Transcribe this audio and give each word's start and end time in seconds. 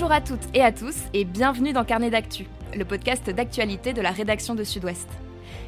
Bonjour 0.00 0.12
à 0.12 0.20
toutes 0.20 0.54
et 0.54 0.62
à 0.62 0.70
tous 0.70 0.94
et 1.12 1.24
bienvenue 1.24 1.72
dans 1.72 1.84
Carnet 1.84 2.10
d'actu, 2.10 2.46
le 2.72 2.84
podcast 2.84 3.28
d'actualité 3.30 3.92
de 3.92 4.00
la 4.00 4.12
rédaction 4.12 4.54
de 4.54 4.62
Sud-Ouest. 4.62 5.08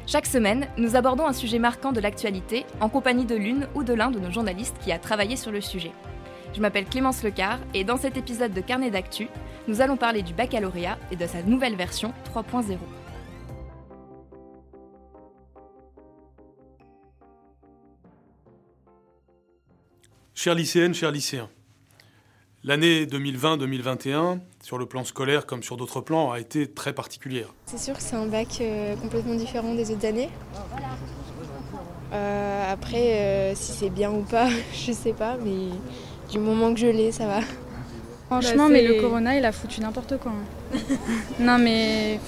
Chaque 0.07 0.25
semaine, 0.25 0.69
nous 0.77 0.95
abordons 0.95 1.27
un 1.27 1.33
sujet 1.33 1.59
marquant 1.59 1.91
de 1.91 1.99
l'actualité 1.99 2.65
en 2.79 2.87
compagnie 2.87 3.25
de 3.25 3.35
l'une 3.35 3.67
ou 3.75 3.83
de 3.83 3.93
l'un 3.93 4.09
de 4.09 4.21
nos 4.21 4.31
journalistes 4.31 4.77
qui 4.81 4.93
a 4.93 4.99
travaillé 4.99 5.35
sur 5.35 5.51
le 5.51 5.59
sujet. 5.59 5.91
Je 6.53 6.61
m'appelle 6.61 6.85
Clémence 6.85 7.23
Lecar 7.23 7.59
et 7.73 7.83
dans 7.83 7.97
cet 7.97 8.15
épisode 8.15 8.53
de 8.53 8.61
Carnet 8.61 8.89
d'actu, 8.89 9.27
nous 9.67 9.81
allons 9.81 9.97
parler 9.97 10.21
du 10.21 10.33
baccalauréat 10.33 10.97
et 11.11 11.17
de 11.17 11.27
sa 11.27 11.43
nouvelle 11.43 11.75
version 11.75 12.13
3.0. 12.33 12.77
Chers 20.33 20.55
lycéennes, 20.55 20.93
chers 20.93 21.11
lycéens, 21.11 21.49
l'année 22.63 23.05
2020-2021, 23.05 24.39
sur 24.61 24.77
le 24.77 24.85
plan 24.85 25.03
scolaire 25.03 25.45
comme 25.45 25.63
sur 25.63 25.77
d'autres 25.77 26.01
plans, 26.01 26.31
a 26.31 26.39
été 26.39 26.67
très 26.67 26.93
particulière. 26.93 27.53
C'est 27.65 27.79
sûr 27.79 27.95
que 27.95 28.01
c'est 28.03 28.15
un 28.15 28.25
bac 28.27 28.47
euh, 28.61 28.95
complètement 28.95 29.35
différent 29.35 29.73
des 29.73 29.91
autres 29.91 30.05
années. 30.05 30.29
Euh, 32.13 32.71
après, 32.73 33.13
euh, 33.13 33.55
si 33.55 33.71
c'est 33.71 33.89
bien 33.89 34.11
ou 34.11 34.21
pas, 34.23 34.49
je 34.85 34.91
sais 34.91 35.13
pas, 35.13 35.37
mais 35.43 35.69
du 36.31 36.39
moment 36.39 36.73
que 36.73 36.79
je 36.79 36.87
l'ai, 36.87 37.11
ça 37.11 37.25
va. 37.25 37.39
Franchement, 38.27 38.67
Bah, 38.67 38.73
mais 38.73 38.81
le 38.87 39.01
corona, 39.01 39.37
il 39.37 39.43
a 39.45 39.51
foutu 39.51 39.81
n'importe 39.81 40.17
quoi. 40.17 40.31
hein. 40.31 40.77
non, 41.39 41.57
mais 41.57 42.19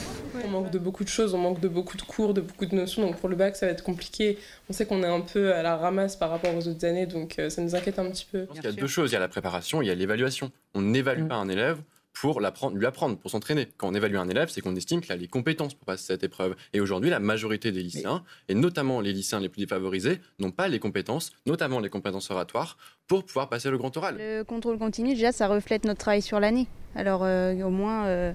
On 0.46 0.50
manque 0.50 0.72
de 0.72 0.80
beaucoup 0.80 1.04
de 1.04 1.10
choses, 1.10 1.34
on 1.34 1.38
manque 1.38 1.60
de 1.60 1.68
beaucoup 1.68 1.98
de 1.98 2.02
cours, 2.02 2.34
de 2.34 2.42
beaucoup 2.42 2.66
de 2.66 2.76
notions, 2.76 3.02
donc 3.02 3.18
pour 3.18 3.30
le 3.30 3.36
bac 3.36 3.56
ça 3.56 3.66
va 3.66 3.72
être 3.72 3.84
compliqué. 3.84 4.38
On 4.70 4.74
sait 4.74 4.86
qu'on 4.86 5.02
est 5.04 5.08
un 5.08 5.22
peu 5.22 5.54
à 5.54 5.64
la 5.64 5.78
ramasse 5.78 6.16
par 6.16 6.30
rapport 6.30 6.54
aux 6.56 6.68
autres 6.68 6.86
années, 6.86 7.06
donc 7.06 7.40
euh, 7.40 7.50
ça 7.50 7.62
nous 7.62 7.76
inquiète 7.76 8.00
un 8.00 8.10
petit 8.10 8.28
peu. 8.30 8.48
Il 8.56 8.64
y 8.64 8.68
a 8.68 8.72
deux 8.72 8.88
choses, 8.88 9.12
il 9.12 9.14
y 9.14 9.18
a 9.18 9.20
la 9.22 9.28
préparation, 9.30 9.82
il 9.82 9.88
y 9.88 9.92
a 9.92 9.96
l'évaluation. 9.96 10.52
On 10.74 10.82
n'évalue 10.82 11.24
Mm. 11.24 11.28
pas 11.28 11.36
un 11.36 11.48
élève 11.50 11.80
pour 12.14 12.42
l'apprendre, 12.42 12.78
lui 12.78 12.86
apprendre, 12.86 13.18
pour 13.18 13.32
s'entraîner. 13.32 13.68
Quand 13.78 13.88
on 13.88 13.94
évalue 13.96 14.18
un 14.18 14.30
élève, 14.30 14.50
c'est 14.50 14.62
qu'on 14.62 14.76
estime 14.76 15.02
qu'il 15.02 15.12
a 15.12 15.16
les 15.16 15.28
compétences 15.28 15.74
pour 15.74 15.86
passer 15.86 16.06
cette 16.06 16.24
épreuve. 16.24 16.56
Et 16.74 16.80
aujourd'hui, 16.80 17.10
la 17.10 17.20
majorité 17.20 17.72
des 17.72 17.82
lycéens, 17.82 18.24
et 18.50 18.54
notamment 18.54 19.02
les 19.02 19.14
lycéens 19.14 19.40
les 19.40 19.50
plus 19.50 19.62
défavorisés, 19.62 20.20
n'ont 20.40 20.52
pas 20.52 20.68
les 20.68 20.78
compétences, 20.80 21.32
notamment 21.48 21.80
les 21.80 21.90
compétences 21.90 22.30
oratoires, 22.30 22.78
pour 23.08 23.26
pouvoir 23.26 23.50
passer 23.50 23.72
le 23.72 23.78
grand 23.80 23.96
oral. 23.98 24.18
Le 24.20 24.44
contrôle 24.44 24.78
continu, 24.78 25.16
déjà, 25.16 25.32
ça 25.32 25.48
reflète 25.48 25.86
notre 25.86 26.00
travail 26.02 26.22
sur 26.22 26.40
l'année. 26.40 26.68
Alors, 26.96 27.24
euh, 27.24 27.56
au 27.64 27.72
moins, 27.72 28.06
euh, 28.06 28.32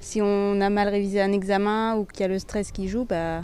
si 0.00 0.20
on 0.22 0.60
a 0.60 0.70
mal 0.70 0.88
révisé 0.88 1.20
un 1.20 1.32
examen 1.32 1.96
ou 1.96 2.04
qu'il 2.04 2.20
y 2.20 2.24
a 2.24 2.28
le 2.28 2.38
stress 2.38 2.70
qui 2.72 2.88
joue, 2.88 3.04
bah, 3.04 3.40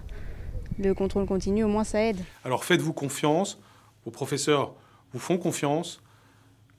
le 0.78 0.94
contrôle 0.94 1.26
continu, 1.26 1.64
au 1.64 1.68
moins, 1.68 1.84
ça 1.84 2.02
aide. 2.02 2.18
Alors 2.44 2.64
faites-vous 2.64 2.92
confiance, 2.92 3.58
vos 4.04 4.10
professeurs 4.10 4.74
vous 5.12 5.18
font 5.18 5.38
confiance, 5.38 6.00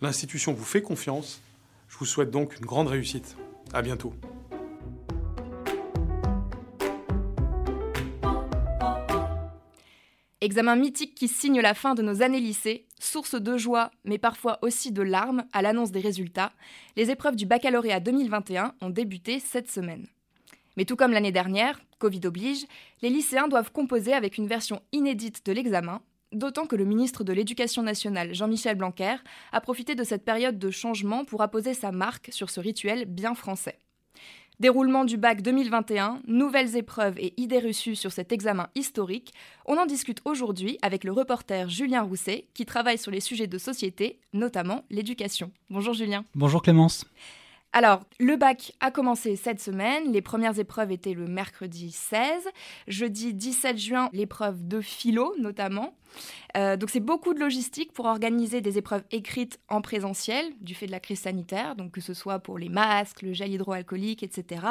l'institution 0.02 0.54
vous 0.54 0.66
fait 0.66 0.82
confiance. 0.82 1.42
Je 1.88 1.98
vous 1.98 2.06
souhaite 2.06 2.32
donc 2.32 2.58
une 2.58 2.66
grande 2.66 2.88
réussite. 2.88 3.36
À 3.72 3.82
bientôt. 3.82 4.14
Examen 10.44 10.76
mythique 10.76 11.16
qui 11.16 11.30
signe 11.30 11.62
la 11.62 11.74
fin 11.74 11.96
de 11.96 12.02
nos 12.02 12.22
années 12.22 12.42
lycée, 12.42 12.86
source 13.00 13.36
de 13.36 13.56
joie, 13.56 13.92
mais 14.04 14.18
parfois 14.18 14.60
aussi 14.62 14.92
de 14.92 15.02
larmes 15.02 15.46
à 15.54 15.62
l'annonce 15.62 15.94
des 15.94 16.02
résultats, 16.02 16.52
les 16.98 17.10
épreuves 17.12 17.38
du 17.38 17.46
baccalauréat 17.46 18.02
2021 18.02 18.74
ont 18.82 18.90
débuté 18.90 19.40
cette 19.40 19.72
semaine. 19.72 20.06
Mais 20.76 20.84
tout 20.84 20.98
comme 20.98 21.14
l'année 21.14 21.32
dernière, 21.32 21.80
Covid 21.98 22.20
oblige, 22.26 22.66
les 23.02 23.10
lycéens 23.10 23.48
doivent 23.48 23.72
composer 23.72 24.12
avec 24.12 24.38
une 24.38 24.48
version 24.48 24.82
inédite 24.92 25.46
de 25.46 25.54
l'examen, 25.54 26.02
d'autant 26.34 26.66
que 26.66 26.76
le 26.76 26.84
ministre 26.84 27.24
de 27.24 27.32
l'Éducation 27.32 27.82
nationale, 27.82 28.36
Jean-Michel 28.36 28.76
Blanquer, 28.76 29.16
a 29.54 29.62
profité 29.62 29.96
de 29.96 30.04
cette 30.04 30.26
période 30.26 30.60
de 30.60 30.72
changement 30.72 31.24
pour 31.24 31.42
apposer 31.42 31.74
sa 31.74 31.94
marque 31.94 32.34
sur 32.34 32.50
ce 32.50 32.60
rituel 32.60 33.06
bien 33.06 33.34
français. 33.34 33.80
Déroulement 34.64 35.04
du 35.04 35.18
bac 35.18 35.42
2021, 35.42 36.22
nouvelles 36.26 36.78
épreuves 36.78 37.20
et 37.20 37.34
idées 37.36 37.60
reçues 37.60 37.98
sur 37.98 38.14
cet 38.14 38.32
examen 38.32 38.70
historique, 38.76 39.34
on 39.66 39.78
en 39.78 39.86
discute 39.86 40.22
aujourd'hui 40.24 40.78
avec 40.82 41.04
le 41.04 41.12
reporter 41.12 41.68
Julien 41.68 42.04
Rousset 42.04 42.46
qui 42.54 42.66
travaille 42.66 42.98
sur 42.98 43.12
les 43.12 43.20
sujets 43.20 43.48
de 43.48 43.58
société, 43.58 44.22
notamment 44.32 44.86
l'éducation. 44.90 45.52
Bonjour 45.70 45.94
Julien. 45.94 46.24
Bonjour 46.34 46.62
Clémence. 46.62 47.04
Alors, 47.76 48.02
le 48.20 48.36
bac 48.36 48.74
a 48.82 48.92
commencé 48.92 49.36
cette 49.36 49.60
semaine. 49.60 50.12
Les 50.12 50.22
premières 50.22 50.60
épreuves 50.60 50.92
étaient 50.92 51.16
le 51.16 51.26
mercredi 51.26 51.92
16. 51.92 52.48
Jeudi 52.88 53.34
17 53.34 53.78
juin, 53.80 54.10
l'épreuve 54.14 54.68
de 54.68 54.80
philo 54.80 55.34
notamment. 55.40 55.96
Euh, 56.56 56.78
donc 56.78 56.92
c'est 56.92 57.00
beaucoup 57.00 57.34
de 57.34 57.40
logistique 57.40 57.92
pour 57.92 58.06
organiser 58.06 58.62
des 58.62 58.78
épreuves 58.78 59.04
écrites 59.10 59.60
en 59.70 59.82
présentiel 59.82 60.46
du 60.62 60.76
fait 60.76 60.86
de 60.86 60.92
la 60.92 61.00
crise 61.00 61.22
sanitaire, 61.22 61.76
donc 61.76 61.92
que 61.92 62.02
ce 62.02 62.14
soit 62.14 62.38
pour 62.38 62.60
les 62.60 62.70
masques, 62.70 63.24
le 63.24 63.34
gel 63.34 63.52
hydroalcoolique, 63.52 64.22
etc. 64.22 64.62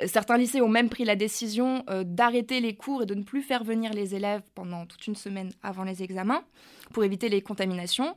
Euh, 0.00 0.06
certains 0.06 0.36
lycées 0.36 0.60
ont 0.60 0.68
même 0.68 0.88
pris 0.88 1.04
la 1.04 1.16
décision 1.16 1.82
euh, 1.90 2.04
d'arrêter 2.04 2.60
les 2.60 2.76
cours 2.76 3.02
et 3.02 3.06
de 3.06 3.16
ne 3.16 3.24
plus 3.24 3.42
faire 3.42 3.64
venir 3.64 3.92
les 3.92 4.14
élèves 4.14 4.42
pendant 4.54 4.86
toute 4.86 5.04
une 5.08 5.16
semaine 5.16 5.50
avant 5.64 5.82
les 5.82 6.04
examens 6.04 6.44
pour 6.92 7.02
éviter 7.02 7.28
les 7.28 7.42
contaminations. 7.42 8.14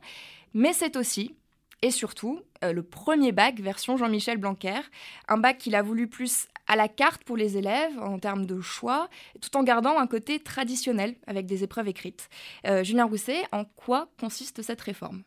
Mais 0.54 0.72
c'est 0.72 0.96
aussi 0.96 1.34
et 1.82 1.90
surtout 1.90 2.40
euh, 2.64 2.72
le 2.72 2.82
premier 2.82 3.32
bac 3.32 3.60
version 3.60 3.96
Jean-Michel 3.96 4.38
Blanquer, 4.38 4.80
un 5.28 5.38
bac 5.38 5.58
qu'il 5.58 5.74
a 5.74 5.82
voulu 5.82 6.08
plus 6.08 6.46
à 6.66 6.76
la 6.76 6.88
carte 6.88 7.24
pour 7.24 7.36
les 7.36 7.56
élèves 7.56 7.98
en 7.98 8.18
termes 8.18 8.46
de 8.46 8.60
choix, 8.60 9.08
tout 9.40 9.56
en 9.56 9.62
gardant 9.62 9.98
un 9.98 10.06
côté 10.06 10.38
traditionnel 10.38 11.16
avec 11.26 11.46
des 11.46 11.64
épreuves 11.64 11.88
écrites. 11.88 12.28
Euh, 12.66 12.84
Julien 12.84 13.06
Rousset, 13.06 13.42
en 13.52 13.64
quoi 13.64 14.08
consiste 14.20 14.62
cette 14.62 14.80
réforme? 14.80 15.22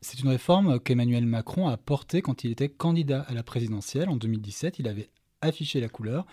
C'est 0.00 0.20
une 0.20 0.28
réforme 0.28 0.78
qu'Emmanuel 0.78 1.26
Macron 1.26 1.68
a 1.68 1.76
portée 1.76 2.22
quand 2.22 2.44
il 2.44 2.52
était 2.52 2.68
candidat 2.68 3.26
à 3.28 3.34
la 3.34 3.42
présidentielle 3.42 4.08
en 4.08 4.16
2017. 4.16 4.78
Il 4.78 4.86
avait 4.86 5.10
affiché 5.40 5.80
la 5.80 5.88
couleur. 5.88 6.24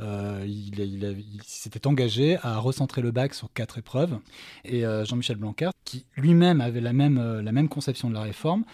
Euh, 0.00 0.44
il 0.46 1.40
s'était 1.44 1.86
engagé 1.86 2.38
à 2.42 2.58
recentrer 2.58 3.02
le 3.02 3.10
bac 3.10 3.34
sur 3.34 3.52
quatre 3.52 3.78
épreuves. 3.78 4.18
Et 4.64 4.84
euh, 4.86 5.04
Jean-Michel 5.04 5.36
Blanquer, 5.36 5.70
qui 5.84 6.06
lui-même 6.16 6.60
avait 6.60 6.80
la 6.80 6.92
même, 6.92 7.18
euh, 7.18 7.42
la 7.42 7.52
même 7.52 7.68
conception 7.68 8.08
de 8.08 8.14
la 8.14 8.22
réforme, 8.22 8.64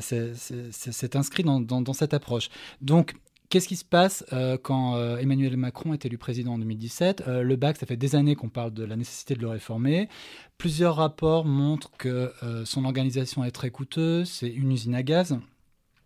s'est- 0.00 1.16
inscrit 1.16 1.42
dans, 1.42 1.60
dans- 1.60 1.92
cette 1.92 2.14
approche. 2.14 2.48
Donc, 2.80 3.14
Qu'est-ce 3.50 3.66
qui 3.66 3.76
se 3.76 3.84
passe 3.86 4.26
quand 4.62 5.16
Emmanuel 5.16 5.56
Macron 5.56 5.94
est 5.94 6.04
élu 6.04 6.18
président 6.18 6.52
en 6.52 6.58
2017 6.58 7.22
Euh, 7.26 7.42
Le 7.42 7.56
bac, 7.56 7.78
ça 7.78 7.86
fait 7.86 7.96
des 7.96 8.14
années 8.14 8.34
qu'on 8.34 8.50
parle 8.50 8.74
de 8.74 8.84
la 8.84 8.94
nécessité 8.94 9.32
de 9.34 9.40
le 9.40 9.48
réformer. 9.48 10.10
Plusieurs 10.58 10.96
rapports 10.96 11.46
montrent 11.46 11.90
que 11.96 12.30
son 12.66 12.84
organisation 12.84 13.44
est 13.44 13.50
très 13.50 13.70
coûteuse, 13.70 14.28
c'est 14.28 14.50
une 14.50 14.70
usine 14.72 14.94
à 14.94 15.02
gaz. 15.02 15.38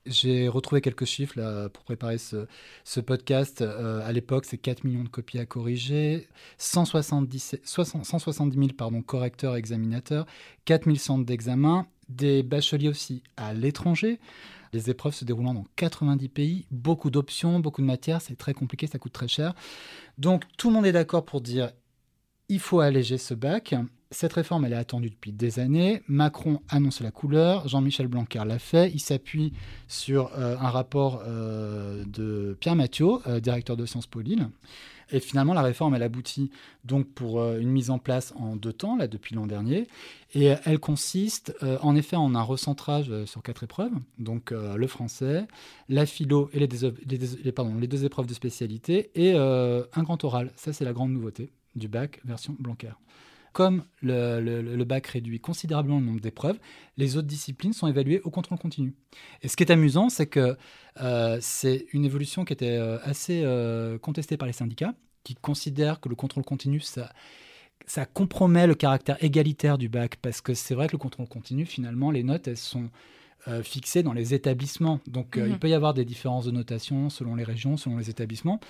J'ai 0.05 0.49
retrouvé 0.49 0.81
quelques 0.81 1.05
chiffres 1.05 1.39
là, 1.39 1.69
pour 1.69 1.85
préparer 1.85 2.19
ce, 2.19 3.01
podcast. 3.01 3.63
Euh, 3.63 4.07
à 4.07 4.11
l'époque, 4.11 4.45
c'est 4.47 4.59
4 4.59 4.83
millions 4.85 5.05
de 5.05 5.09
copies 5.09 5.39
à 5.39 5.47
corriger, 5.47 6.29
170, 6.59 7.57
60 7.63 8.05
170 8.05 8.57
000 8.57 8.69
pardon, 8.77 9.01
correcteurs 9.01 9.55
examinateurs, 9.55 10.27
4 10.65 10.87
000 10.87 10.97
centres 10.97 11.25
d'examen, 11.25 11.87
des 12.09 12.43
bacheliers 12.43 12.89
aussi 12.89 13.23
à 13.37 13.55
l'étranger. 13.55 14.19
Les 14.73 14.91
épreuves 14.91 15.15
se 15.15 15.25
déroulant 15.25 15.55
dans 15.55 15.67
90 15.77 16.29
pays, 16.31 16.67
beaucoup 16.71 17.11
d'options, 17.11 17.61
beaucoup 17.61 17.83
de 17.83 17.87
matières, 17.87 18.23
c'est 18.23 18.37
très 18.37 18.55
compliqué, 18.55 18.87
ça 18.87 18.99
coûte 18.99 19.13
très 19.13 19.29
cher. 19.29 19.55
Donc 20.19 20.45
tout 20.57 20.69
le 20.69 20.75
monde 20.75 20.87
est 20.87 20.93
d'accord 20.93 21.25
pour 21.25 21.43
dire 21.43 21.71
il 22.53 22.61
faut 22.61 22.81
alléger 22.81 23.17
ce 23.17 23.33
bac. 23.35 23.75
Cette 24.11 24.35
réforme, 24.35 24.67
elle 24.67 24.75
est 24.75 24.77
attendue 24.77 25.09
depuis 25.09 25.33
des 25.33 25.59
années. 25.59 26.03
Macron 26.07 26.61
annonce 26.69 27.01
la 27.01 27.11
couleur, 27.11 27.67
Jean-Michel 27.67 28.09
Blanquer 28.09 28.43
l'a 28.47 28.59
fait. 28.59 28.91
Il 28.93 29.01
s'appuie 29.01 29.55
sur 29.89 30.31
euh, 30.37 30.55
un 30.59 30.69
rapport 30.69 31.23
euh, 31.27 32.05
de 32.05 32.55
Pierre 32.61 32.77
Mathieu, 32.77 33.07
euh, 33.27 33.41
directeur 33.41 33.79
de 33.79 33.87
Sciences 33.87 34.07
Po 34.07 34.21
Lille. 34.21 34.51
Et 35.11 35.21
finalement, 35.21 35.55
la 35.55 35.63
réforme, 35.63 35.95
elle 35.95 36.03
aboutit 36.03 36.51
donc 36.85 37.07
pour 37.09 37.43
une 37.43 37.71
mise 37.71 37.89
en 37.91 37.99
place 37.99 38.35
en 38.37 38.57
deux 38.57 38.73
temps, 38.73 38.97
là, 38.97 39.09
depuis 39.09 39.35
l'an 39.35 39.47
dernier. 39.47 39.87
Et 40.35 40.55
elle 40.65 40.79
consiste 40.79 41.55
en 41.83 41.95
effet 41.97 42.17
en 42.17 42.35
un 42.35 42.41
recentrage 42.41 43.13
sur 43.27 43.43
quatre 43.43 43.63
épreuves, 43.63 43.93
donc 44.19 44.53
le 44.53 44.87
français, 44.87 45.47
la 45.91 46.07
philo 46.07 46.49
et 46.55 46.61
les, 46.61 46.67
deux- 46.67 46.95
les 47.07 47.19
deux- 47.19 48.07
épreuves 48.07 48.27
de 48.27 48.33
spécialité, 48.33 49.11
et 49.15 49.35
un 49.35 50.03
grand 50.03 50.25
oral. 50.25 50.51
Ça, 50.57 50.73
c'est 50.73 50.87
la 50.87 50.95
grande 50.95 51.13
nouveauté 51.13 51.51
du 51.77 51.89
bac 51.89 52.21
version 52.25 52.57
Blanquer. 52.59 52.93
Comme 53.53 53.85
le, 54.01 54.41
le- 54.41 54.63
le 54.63 54.85
bac 54.85 55.07
réduit 55.09 55.39
considérablement 55.39 55.99
le 56.01 56.07
nombre 56.07 56.21
d'épreuves, 56.21 56.59
les 56.97 57.17
autres 57.19 57.29
disciplines 57.29 57.75
sont 57.75 57.87
évaluées 57.87 58.21
au 58.23 58.31
contrôle 58.31 58.59
continu. 58.59 58.95
Et 59.43 59.49
ce 59.49 59.57
qui 59.57 59.63
est 59.63 59.71
amusant, 59.71 60.09
c'est 60.09 60.27
que 60.27 60.57
euh, 61.03 61.39
c'est 61.43 61.87
une 61.93 62.07
évolution 62.07 62.47
qui 62.47 62.55
était 62.55 62.79
euh, 62.79 62.99
assez 63.03 63.43
euh, 63.45 63.99
contestée 63.99 64.39
par 64.39 64.47
les 64.47 64.55
syndicats, 64.55 64.95
qui 65.23 65.35
considèrent 65.35 66.01
que 66.01 66.09
le 66.09 66.15
contrôle 66.15 66.45
continu, 66.45 66.81
ça, 66.81 67.13
ça 67.87 68.07
compromet 68.07 68.67
le 68.67 68.75
caractère 68.75 69.23
égalitaire 69.23 69.77
du 69.77 69.91
bac, 69.91 70.17
parce 70.23 70.41
que 70.41 70.55
c'est 70.55 70.75
vrai 70.75 70.87
que 70.87 70.93
le 70.93 70.99
contrôle 70.99 71.29
continu, 71.29 71.67
finalement, 71.67 72.11
les 72.11 72.23
notes, 72.23 72.49
elles 72.49 72.57
sont 72.57 72.89
euh, 73.49 73.63
fixées 73.63 74.03
dans 74.03 74.15
les 74.15 74.33
établissements. 74.33 75.01
Donc 75.07 75.37
euh, 75.37 75.45
Mhm. 75.45 75.51
il 75.53 75.59
peut 75.59 75.69
y 75.69 75.75
avoir 75.75 75.93
des 75.93 76.07
différences 76.07 76.47
de 76.47 76.53
notation 76.53 77.11
selon 77.11 77.35
les 77.35 77.45
régions, 77.45 77.77
selon 77.77 77.99
les 77.99 78.09
établissements. 78.09 78.61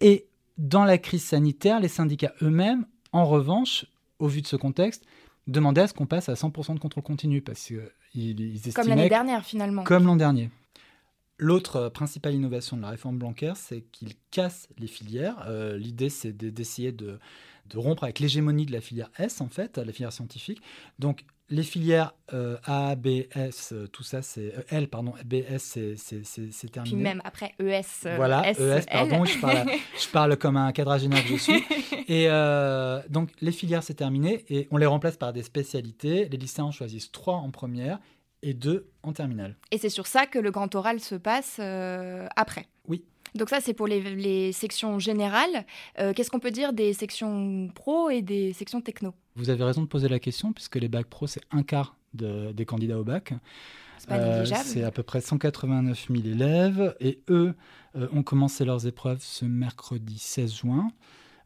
Et 0.00 0.26
dans 0.58 0.84
la 0.84 0.98
crise 0.98 1.24
sanitaire, 1.24 1.80
les 1.80 1.88
syndicats 1.88 2.32
eux-mêmes, 2.42 2.86
en 3.12 3.26
revanche, 3.26 3.86
au 4.18 4.28
vu 4.28 4.42
de 4.42 4.46
ce 4.46 4.56
contexte, 4.56 5.04
demandaient 5.46 5.82
à 5.82 5.86
ce 5.86 5.94
qu'on 5.94 6.06
passe 6.06 6.28
à 6.28 6.34
100% 6.34 6.74
de 6.74 6.80
contrôle 6.80 7.04
continu, 7.04 7.40
parce 7.42 7.66
qu'ils 7.66 8.40
ils 8.40 8.72
Comme 8.74 8.88
l'année 8.88 9.08
dernière 9.08 9.44
finalement. 9.44 9.84
comme 9.84 10.06
l'an 10.06 10.16
dernier. 10.16 10.50
L'autre 11.38 11.90
principale 11.90 12.34
innovation 12.34 12.78
de 12.78 12.82
la 12.82 12.88
réforme 12.88 13.18
Blanquer, 13.18 13.52
c'est 13.56 13.82
qu'il 13.92 14.14
casse 14.30 14.68
les 14.78 14.86
filières. 14.86 15.46
L'idée, 15.76 16.08
c'est 16.08 16.32
d'essayer 16.32 16.92
de, 16.92 17.18
de, 17.68 17.78
rompre 17.78 18.04
avec 18.04 18.20
l'hégémonie 18.20 18.64
de 18.64 18.72
la 18.72 18.80
filière 18.80 19.10
S, 19.18 19.42
en 19.42 19.48
fait, 19.48 19.76
la 19.76 19.92
filière 19.92 20.14
scientifique. 20.14 20.62
Donc, 20.98 21.26
les 21.48 21.62
filières 21.62 22.12
euh, 22.32 22.56
A, 22.64 22.96
B, 22.96 23.24
S, 23.34 23.72
euh, 23.72 23.86
tout 23.86 24.02
ça, 24.02 24.22
c'est 24.22 24.52
euh, 24.56 24.62
L, 24.70 24.88
pardon, 24.88 25.12
B, 25.24 25.34
S, 25.34 25.78
c'est 25.96 26.72
terminé. 26.72 26.94
Puis 26.96 27.02
même 27.02 27.22
après 27.24 27.54
ES. 27.60 28.16
voilà, 28.16 28.48
S, 28.48 28.58
ES, 28.58 28.86
pardon, 28.90 29.24
je 29.24 29.38
parle, 29.38 29.66
je 30.00 30.08
parle, 30.08 30.36
comme 30.36 30.56
un 30.56 30.72
quadragénaire 30.72 31.22
que 31.22 31.28
je 31.28 31.36
suis. 31.36 31.64
Et 32.08 32.28
donc, 33.08 33.30
les 33.40 33.52
filières, 33.52 33.82
c'est 33.82 33.94
terminé 33.94 34.44
et 34.48 34.68
on 34.70 34.76
les 34.76 34.86
remplace 34.86 35.16
par 35.16 35.32
des 35.32 35.42
spécialités. 35.42 36.28
Les 36.28 36.36
lycéens 36.36 36.66
en 36.66 36.70
choisissent 36.70 37.10
trois 37.10 37.34
en 37.34 37.50
première 37.50 37.98
et 38.42 38.54
deux 38.54 38.88
en 39.02 39.12
terminale. 39.12 39.56
Et 39.72 39.78
c'est 39.78 39.88
sur 39.88 40.06
ça 40.06 40.26
que 40.26 40.38
le 40.38 40.52
grand 40.52 40.72
oral 40.76 41.00
se 41.00 41.16
passe 41.16 41.58
après? 42.36 42.66
Oui. 42.86 43.04
Donc 43.36 43.50
ça, 43.50 43.60
c'est 43.60 43.74
pour 43.74 43.86
les, 43.86 44.52
sections 44.52 44.98
générales. 44.98 45.64
Qu'est-ce 45.96 46.30
qu'on 46.30 46.40
peut 46.40 46.50
dire 46.50 46.72
des 46.72 46.92
sections 46.92 47.68
pro 47.74 48.10
et 48.10 48.22
des 48.22 48.52
sections 48.52 48.80
techno? 48.80 49.14
Vous 49.34 49.50
avez 49.50 49.64
raison 49.64 49.82
de 49.82 49.86
poser 49.86 50.08
la 50.08 50.18
question, 50.18 50.52
puisque 50.52 50.76
les 50.76 50.88
bacs 50.88 51.06
pro, 51.06 51.26
c'est 51.26 51.42
un 51.50 51.62
quart 51.62 51.96
des 52.14 52.64
candidats 52.64 52.98
au 52.98 53.04
bac. 53.04 53.34
C'est 53.98 54.12
euh, 54.12 54.86
à 54.86 54.90
peu 54.90 55.02
près 55.02 55.20
189 55.20 56.08
000 56.10 56.26
élèves. 56.26 56.94
Et 57.00 57.20
eux 57.28 57.54
euh, 57.96 58.08
ont 58.12 58.22
commencé 58.22 58.64
leurs 58.64 58.86
épreuves 58.86 59.20
ce 59.20 59.44
mercredi 59.44 60.18
16 60.18 60.54
juin, 60.54 60.88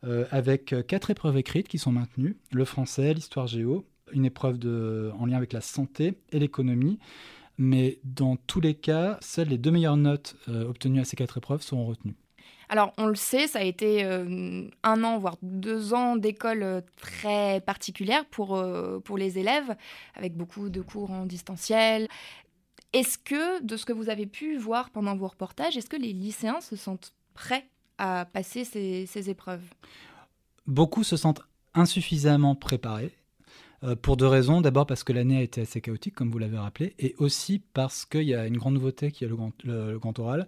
euh, 0.05 0.25
avec 0.31 0.75
quatre 0.87 1.11
épreuves 1.11 1.37
écrites 1.37 1.69
qui 1.69 1.79
sont 1.79 1.93
maintenues 1.93 2.37
le 2.53 2.65
français, 2.65 3.15
l'histoire 3.15 3.47
géo, 3.47 3.87
une 4.13 4.25
épreuve 4.25 4.59
de, 4.59 5.13
en 5.19 5.27
lien 5.27 5.37
avec 5.37 5.53
la 5.53 5.61
santé 5.61 6.19
et 6.33 6.39
l'économie. 6.39 6.99
Mais 7.63 8.01
dans 8.05 8.37
tous 8.37 8.61
les 8.61 8.75
cas, 8.75 9.19
seules 9.21 9.49
les 9.49 9.59
deux 9.59 9.71
meilleures 9.71 9.99
notes 9.99 10.35
obtenues 10.49 11.01
à 11.01 11.05
ces 11.05 11.15
quatre 11.15 11.37
épreuves 11.37 11.63
seront 11.63 11.85
retenues. 11.85 12.17
Alors, 12.71 12.93
on 12.99 13.07
le 13.07 13.17
sait, 13.17 13.49
ça 13.49 13.59
a 13.59 13.63
été 13.65 14.05
euh, 14.05 14.69
un 14.85 15.03
an, 15.03 15.19
voire 15.19 15.37
deux 15.43 15.93
ans 15.93 16.15
d'école 16.15 16.63
euh, 16.63 16.81
très 16.97 17.61
particulière 17.61 18.25
pour, 18.27 18.57
euh, 18.57 19.01
pour 19.01 19.19
les 19.19 19.41
élèves, 19.41 19.75
avec 20.15 20.37
beaucoup 20.37 20.69
de 20.69 20.81
cours 20.81 21.11
en 21.11 21.27
distanciel. 21.27 22.07
Est-ce 22.93 23.19
que, 23.19 23.61
de 23.65 23.77
ce 23.77 23.85
que 23.85 23.93
vous 23.93 24.09
avez 24.09 24.27
pu 24.27 24.57
voir 24.57 24.91
pendant 24.91 25.17
vos 25.17 25.27
reportages, 25.27 25.77
est-ce 25.77 25.91
que 25.91 25.97
les 25.97 26.13
lycéens 26.13 26.61
se 26.61 26.77
sentent 26.77 27.13
prêts 27.35 27.67
à 27.99 28.25
passer 28.33 28.65
ces, 28.65 29.05
ces 29.07 29.31
épreuves? 29.31 29.65
Beaucoup 30.69 31.03
se 31.03 31.17
sentent 31.17 31.43
insuffisamment 31.75 32.55
préparés. 32.55 33.13
Pour 34.03 34.17
deux 34.17 34.27
raisons. 34.27 34.61
D'abord 34.61 34.87
parce 34.87 35.05
que 35.05 35.13
l'année 35.13 35.39
a 35.39 35.43
été 35.43 35.63
assez 35.63 35.81
chaotique, 35.81 36.15
comme 36.15 36.31
vous 36.31 36.39
l'avez 36.39 36.59
rappelé, 36.59 36.95
et 36.99 37.15
aussi 37.19 37.61
parce 37.73 38.05
qu'il 38.05 38.25
y 38.25 38.35
a 38.35 38.47
une 38.47 38.57
grande 38.57 38.75
nouveauté 38.75 39.11
qui 39.11 39.25
est 39.25 39.29
le 39.29 39.37
grand, 39.99 40.19
oral, 40.19 40.47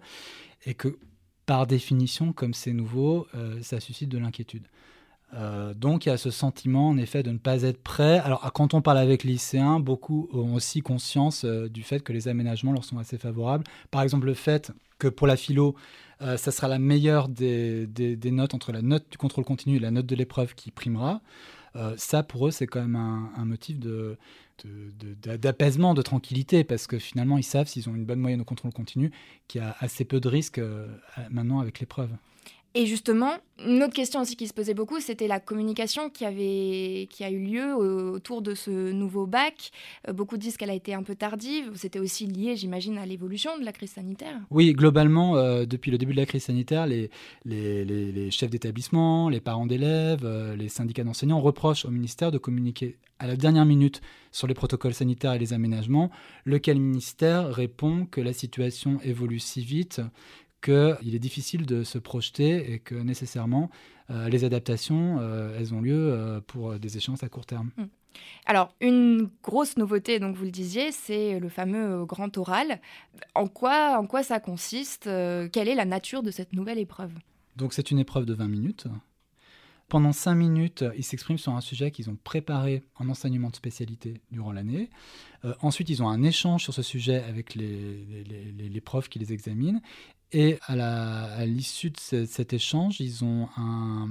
et 0.65 0.73
que 0.73 0.97
par 1.45 1.67
définition, 1.67 2.33
comme 2.33 2.53
c'est 2.53 2.73
nouveau, 2.73 3.27
euh, 3.35 3.61
ça 3.61 3.79
suscite 3.79 4.09
de 4.09 4.17
l'inquiétude. 4.17 4.63
Euh, 5.35 5.73
donc 5.73 6.05
il 6.05 6.09
y 6.09 6.11
a 6.11 6.17
ce 6.17 6.29
sentiment 6.29 6.89
en 6.89 6.97
effet 6.97 7.23
de 7.23 7.31
ne 7.31 7.37
pas 7.37 7.63
être 7.63 7.81
prêt. 7.81 8.19
Alors 8.19 8.51
quand 8.53 8.73
on 8.73 8.81
parle 8.81 8.99
avec 8.99 9.23
lycéens, 9.23 9.79
beaucoup 9.79 10.29
ont 10.31 10.53
aussi 10.53 10.81
conscience 10.81 11.43
euh, 11.43 11.69
du 11.69 11.81
fait 11.81 12.01
que 12.01 12.13
les 12.13 12.27
aménagements 12.27 12.71
leur 12.71 12.83
sont 12.83 12.99
assez 12.99 13.17
favorables. 13.17 13.63
Par 13.89 14.03
exemple 14.03 14.27
le 14.27 14.35
fait 14.35 14.71
que 15.03 15.07
pour 15.09 15.27
la 15.27 15.35
philo, 15.35 15.75
ça 16.19 16.51
sera 16.51 16.69
la 16.69 16.79
meilleure 16.79 17.27
des, 17.27 17.87
notes 18.31 18.53
entre 18.53 18.71
la 18.71 18.81
note 18.81 19.05
du 19.11 19.17
contrôle 19.17 19.43
continu 19.43 19.75
et 19.75 19.79
la 19.79 19.91
note 19.91 20.05
de 20.05 20.15
l'épreuve 20.15 20.55
qui 20.55 20.71
primera. 20.71 21.21
ça 21.97 22.23
pour 22.23 22.47
eux 22.47 22.51
c'est 22.51 22.65
quand 22.65 22.81
même 22.81 22.95
un 22.95 23.45
motif 23.45 23.77
d'apaisement, 25.37 25.93
de, 25.93 26.01
tranquillité, 26.01 26.63
parce 26.63 26.87
que 26.87 26.99
finalement, 26.99 27.37
ils 27.37 27.43
savent 27.43 27.67
s'ils 27.67 27.89
ont 27.89 27.95
une 27.95 28.05
bonne 28.05 28.19
moyenne 28.19 28.41
au 28.41 28.45
contrôle 28.45 28.71
continu, 28.73 29.11
qu'il 29.47 29.61
y 29.61 29.63
a 29.63 29.75
assez 29.79 30.05
peu 30.05 30.19
de 30.19 30.27
risques 30.27 30.59
euh, 30.59 30.87
maintenant 31.29 31.59
avec 31.59 31.79
l'épreuve. 31.79 32.11
Et 32.75 32.87
justement, 32.87 33.33
une 33.63 33.83
autre 33.83 33.93
question 33.93 34.21
aussi 34.21 34.35
qui 34.35 34.47
se 34.47 34.53
posait 34.53 34.73
beaucoup, 34.73 34.99
c'était 34.99 35.27
la 35.27 35.39
communication 35.39 36.09
qui, 36.09 36.25
avait, 36.25 37.07
qui 37.11 37.23
a 37.23 37.29
eu 37.29 37.37
lieu 37.37 37.75
autour 37.75 38.41
de 38.41 38.55
ce 38.55 38.91
nouveau 38.91 39.27
bac. 39.27 39.69
Euh, 40.07 40.13
beaucoup 40.13 40.37
disent 40.37 40.57
qu'elle 40.57 40.71
a 40.71 40.73
été 40.75 40.95
un 40.95 41.03
peu 41.03 41.13
tardive. 41.13 41.71
C'était 41.75 41.99
aussi 41.99 42.25
lié, 42.25 42.55
j'imagine, 42.55 42.97
à 42.97 43.05
l'évolution 43.05 43.59
de 43.59 43.63
la 43.63 43.73
crise 43.73 43.91
sanitaire. 43.91 44.39
Oui, 44.49 44.73
globalement, 44.73 45.37
euh, 45.37 45.65
depuis 45.65 45.91
le 45.91 45.99
début 45.99 46.13
de 46.13 46.19
la 46.19 46.25
crise 46.25 46.45
sanitaire, 46.45 46.87
les, 46.87 47.11
chefs 48.31 48.49
d'établissement, 48.49 49.29
les 49.29 49.39
parents 49.39 49.67
d'élèves, 49.67 50.23
euh, 50.23 50.55
les 50.55 50.69
syndicats 50.69 51.03
d'enseignants 51.03 51.41
reprochent 51.41 51.85
au 51.85 51.91
ministère 51.91 52.31
de 52.31 52.39
communiquer 52.39 52.97
à 53.19 53.27
la 53.27 53.35
dernière 53.35 53.65
minute 53.65 54.01
sur 54.31 54.47
les 54.47 54.53
protocoles 54.55 54.95
sanitaires 54.95 55.33
et 55.33 55.39
les 55.39 55.53
aménagements, 55.53 56.09
lequel 56.43 56.79
ministère 56.79 57.53
répond 57.53 58.05
que 58.05 58.19
la 58.19 58.33
situation 58.33 58.99
évolue 59.03 59.39
si 59.39 59.63
vite 59.63 60.01
qu'il 60.63 61.15
est 61.15 61.19
difficile 61.19 61.65
de 61.65 61.83
se 61.83 61.97
projeter 61.97 62.73
et 62.73 62.79
que 62.79 62.95
nécessairement 62.95 63.69
euh, 64.09 64.29
les 64.29 64.43
adaptations, 64.43 65.17
euh, 65.19 65.57
elles 65.59 65.73
ont 65.73 65.81
lieu 65.81 66.11
euh, 66.13 66.41
pour 66.41 66.75
des 66.75 66.97
échéances 66.97 67.23
à 67.23 67.29
court 67.29 67.45
terme. 67.45 67.71
Mm. 67.77 67.83
Alors, 68.45 68.73
une 68.79 69.29
grosse 69.41 69.75
nouveauté, 69.77 70.19
donc 70.19 70.35
vous 70.35 70.45
le 70.45 70.51
disiez, 70.51 70.91
c'est 70.91 71.39
le 71.39 71.49
fameux 71.49 72.05
grand 72.05 72.37
oral. 72.37 72.79
En 73.33 73.47
quoi, 73.47 73.97
en 73.99 74.05
quoi 74.05 74.21
ça 74.21 74.39
consiste? 74.39 75.05
Quelle 75.05 75.67
est 75.67 75.75
la 75.75 75.85
nature 75.85 76.21
de 76.21 76.29
cette 76.29 76.53
nouvelle 76.53 76.77
épreuve? 76.77 77.11
Donc, 77.55 77.73
c'est 77.73 77.89
une 77.89 77.97
épreuve 77.97 78.25
de 78.25 78.35
20 78.35 78.47
minutes. 78.47 78.85
Pendant 79.93 80.11
5 80.11 80.33
minutes, 80.33 80.83
ils 80.97 81.03
s'expriment 81.03 81.37
sur 81.37 81.53
un 81.53 81.61
sujet 81.61 81.91
qu'ils 81.91 82.09
ont 82.09 82.17
préparé 82.23 82.81
en 82.95 83.09
enseignement 83.09 83.51
de 83.51 83.55
spécialité 83.55 84.21
durant 84.31 84.51
l'année. 84.51 84.89
ensuite, 85.61 85.87
ils 85.87 86.01
ont 86.01 86.09
un 86.09 86.23
échange 86.23 86.63
sur 86.63 86.73
ce 86.73 86.81
sujet 86.81 87.23
avec 87.29 87.53
les 87.53 88.81
profs 88.83 89.07
qui 89.07 89.19
les 89.19 89.33
examinent. 89.33 89.79
Et 90.31 90.57
à 90.63 91.45
l'issue 91.45 91.91
de 91.91 92.25
cet 92.25 92.53
échange, 92.53 92.99
ils 92.99 93.23
ont 93.23 93.49
un, 93.55 94.09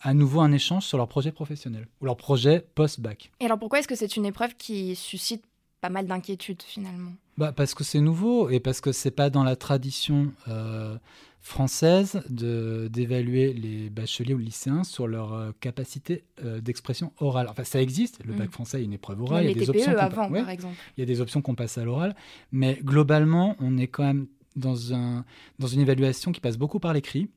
à 0.00 0.14
nouveau 0.14 0.40
un 0.40 0.52
échange 0.52 0.86
sur 0.86 0.96
leur 0.96 1.08
projet 1.08 1.30
professionnel 1.30 1.88
ou 2.00 2.06
leur 2.06 2.16
projet 2.16 2.64
post-bac. 2.74 3.30
Et 3.40 3.44
alors 3.44 3.58
pourquoi 3.58 3.80
est-ce 3.80 3.88
que 3.88 3.96
c'est 3.96 4.16
une 4.16 4.24
épreuve 4.24 4.56
qui 4.56 4.96
suscite 4.96 5.44
pas 5.80 5.90
mal 5.90 6.06
d'inquiétudes 6.06 6.62
finalement 6.62 7.12
bah 7.38 7.52
Parce 7.52 7.74
que 7.74 7.84
c'est 7.84 8.00
nouveau 8.00 8.48
et 8.48 8.60
parce 8.60 8.80
que 8.80 8.92
c'est 8.92 9.10
pas 9.10 9.30
dans 9.30 9.44
la 9.44 9.56
tradition 9.56 10.32
euh, 10.48 10.96
française 11.40 12.22
d'évaluer 12.28 13.52
les 13.52 13.90
bacheliers 13.90 14.34
ou 14.34 14.38
lycéens 14.38 14.84
sur 14.84 15.06
leur 15.06 15.32
euh, 15.32 15.50
capacité 15.60 16.24
euh, 16.44 16.60
d'expression 16.60 17.12
orale. 17.18 17.46
Enfin, 17.50 17.64
ça 17.64 17.80
existe, 17.80 18.24
le 18.24 18.34
bac 18.34 18.48
mm. 18.48 18.52
français 18.52 18.82
une 18.82 18.92
épreuve 18.92 19.22
orale. 19.22 19.44
il 19.44 19.50
y 19.50 19.52
a 19.52 19.54
des 19.54 19.70
options 19.70 19.96
avant, 19.96 20.30
par 20.30 20.50
exemple. 20.50 20.74
Il 20.96 21.00
y 21.00 21.02
a 21.02 21.06
des 21.06 21.20
options 21.20 21.42
qu'on 21.42 21.54
passe 21.54 21.78
à 21.78 21.84
l'oral, 21.84 22.16
mais 22.52 22.78
globalement, 22.82 23.56
on 23.60 23.76
est 23.76 23.86
quand 23.86 24.04
même 24.04 24.26
dans, 24.56 24.94
un, 24.94 25.24
dans 25.58 25.66
une 25.66 25.80
évaluation 25.80 26.32
qui 26.32 26.40
passe 26.40 26.56
beaucoup 26.56 26.80
par 26.80 26.94
l'écrit. 26.94 27.28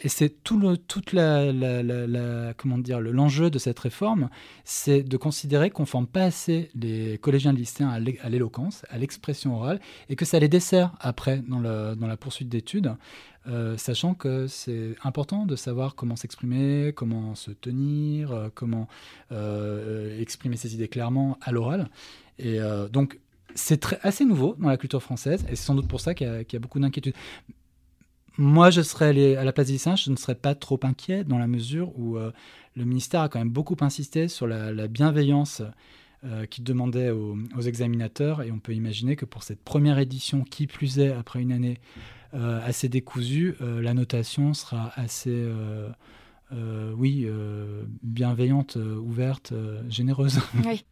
Et 0.00 0.08
c'est 0.08 0.28
tout 0.44 0.58
le, 0.58 0.76
toute 0.76 1.12
la, 1.12 1.52
comment 2.58 2.76
dire, 2.76 3.00
l'enjeu 3.00 3.50
de 3.50 3.58
cette 3.58 3.78
réforme, 3.78 4.28
c'est 4.64 5.02
de 5.02 5.16
considérer 5.16 5.70
qu'on 5.70 5.86
forme 5.86 6.06
pas 6.06 6.24
assez 6.24 6.70
les 6.74 7.16
collégiens 7.18 7.52
lycéens 7.52 7.88
à 7.88 8.28
l'éloquence, 8.28 8.84
à 8.90 8.98
l'expression 8.98 9.56
orale, 9.56 9.80
et 10.10 10.16
que 10.16 10.26
ça 10.26 10.38
les 10.38 10.48
dessert 10.48 10.92
après 11.00 11.42
dans, 11.48 11.60
la 11.60 12.16
poursuite 12.18 12.50
d'études, 12.50 12.94
euh, 13.48 13.78
sachant 13.78 14.12
que 14.14 14.46
c'est 14.48 14.96
important 15.02 15.46
de 15.46 15.56
savoir 15.56 15.94
comment 15.94 16.16
s'exprimer, 16.16 16.92
comment 16.94 17.34
se 17.34 17.52
tenir, 17.52 18.32
euh, 18.32 18.48
comment 18.54 18.88
euh, 19.32 20.20
exprimer 20.20 20.56
ses 20.56 20.74
idées 20.74 20.88
clairement 20.88 21.38
à 21.40 21.52
l'oral. 21.52 21.88
Et 22.38 22.58
donc, 22.92 23.18
c'est 23.54 23.96
assez 24.02 24.26
nouveau 24.26 24.56
dans 24.58 24.68
la 24.68 24.76
culture 24.76 25.02
française, 25.02 25.46
et 25.48 25.56
c'est 25.56 25.64
sans 25.64 25.74
doute 25.74 25.88
pour 25.88 26.02
ça 26.02 26.12
qu'il 26.12 26.26
y, 26.26 26.56
a 26.56 26.58
beaucoup 26.58 26.78
d'inquiétudes. 26.78 27.14
Moi, 28.38 28.70
je 28.70 28.82
serais 28.82 29.06
allé 29.06 29.36
à 29.36 29.44
la 29.44 29.52
place 29.52 29.68
des 29.68 29.74
lycéens, 29.74 29.96
je 29.96 30.10
ne 30.10 30.16
serais 30.16 30.34
pas 30.34 30.54
trop 30.54 30.78
inquiet 30.82 31.24
dans 31.24 31.38
la 31.38 31.46
mesure 31.46 31.98
où 31.98 32.16
euh, 32.16 32.32
le 32.74 32.84
ministère 32.84 33.22
a 33.22 33.28
quand 33.28 33.38
même 33.38 33.50
beaucoup 33.50 33.76
insisté 33.80 34.28
sur 34.28 34.46
la, 34.46 34.88
bienveillance 34.88 35.62
euh, 36.24 36.44
qu'il 36.44 36.62
demandait 36.62 37.10
aux, 37.10 37.36
examinateurs, 37.62 38.42
et 38.42 38.50
on 38.50 38.58
peut 38.58 38.74
imaginer 38.74 39.16
que 39.16 39.24
pour 39.24 39.42
cette 39.42 39.62
première 39.62 39.98
édition, 39.98 40.42
qui 40.42 40.66
plus 40.66 40.98
est 40.98 41.12
après 41.12 41.40
une 41.40 41.52
année 41.52 41.78
euh, 42.34 42.60
assez 42.66 42.90
décousue, 42.90 43.54
la 43.60 43.94
notation 43.94 44.52
sera 44.52 44.92
assez, 44.96 45.46
oui, 46.52 47.26
bienveillante, 48.02 48.76
ouverte, 48.76 49.54
généreuse. 49.88 50.40
Oui. 50.66 50.84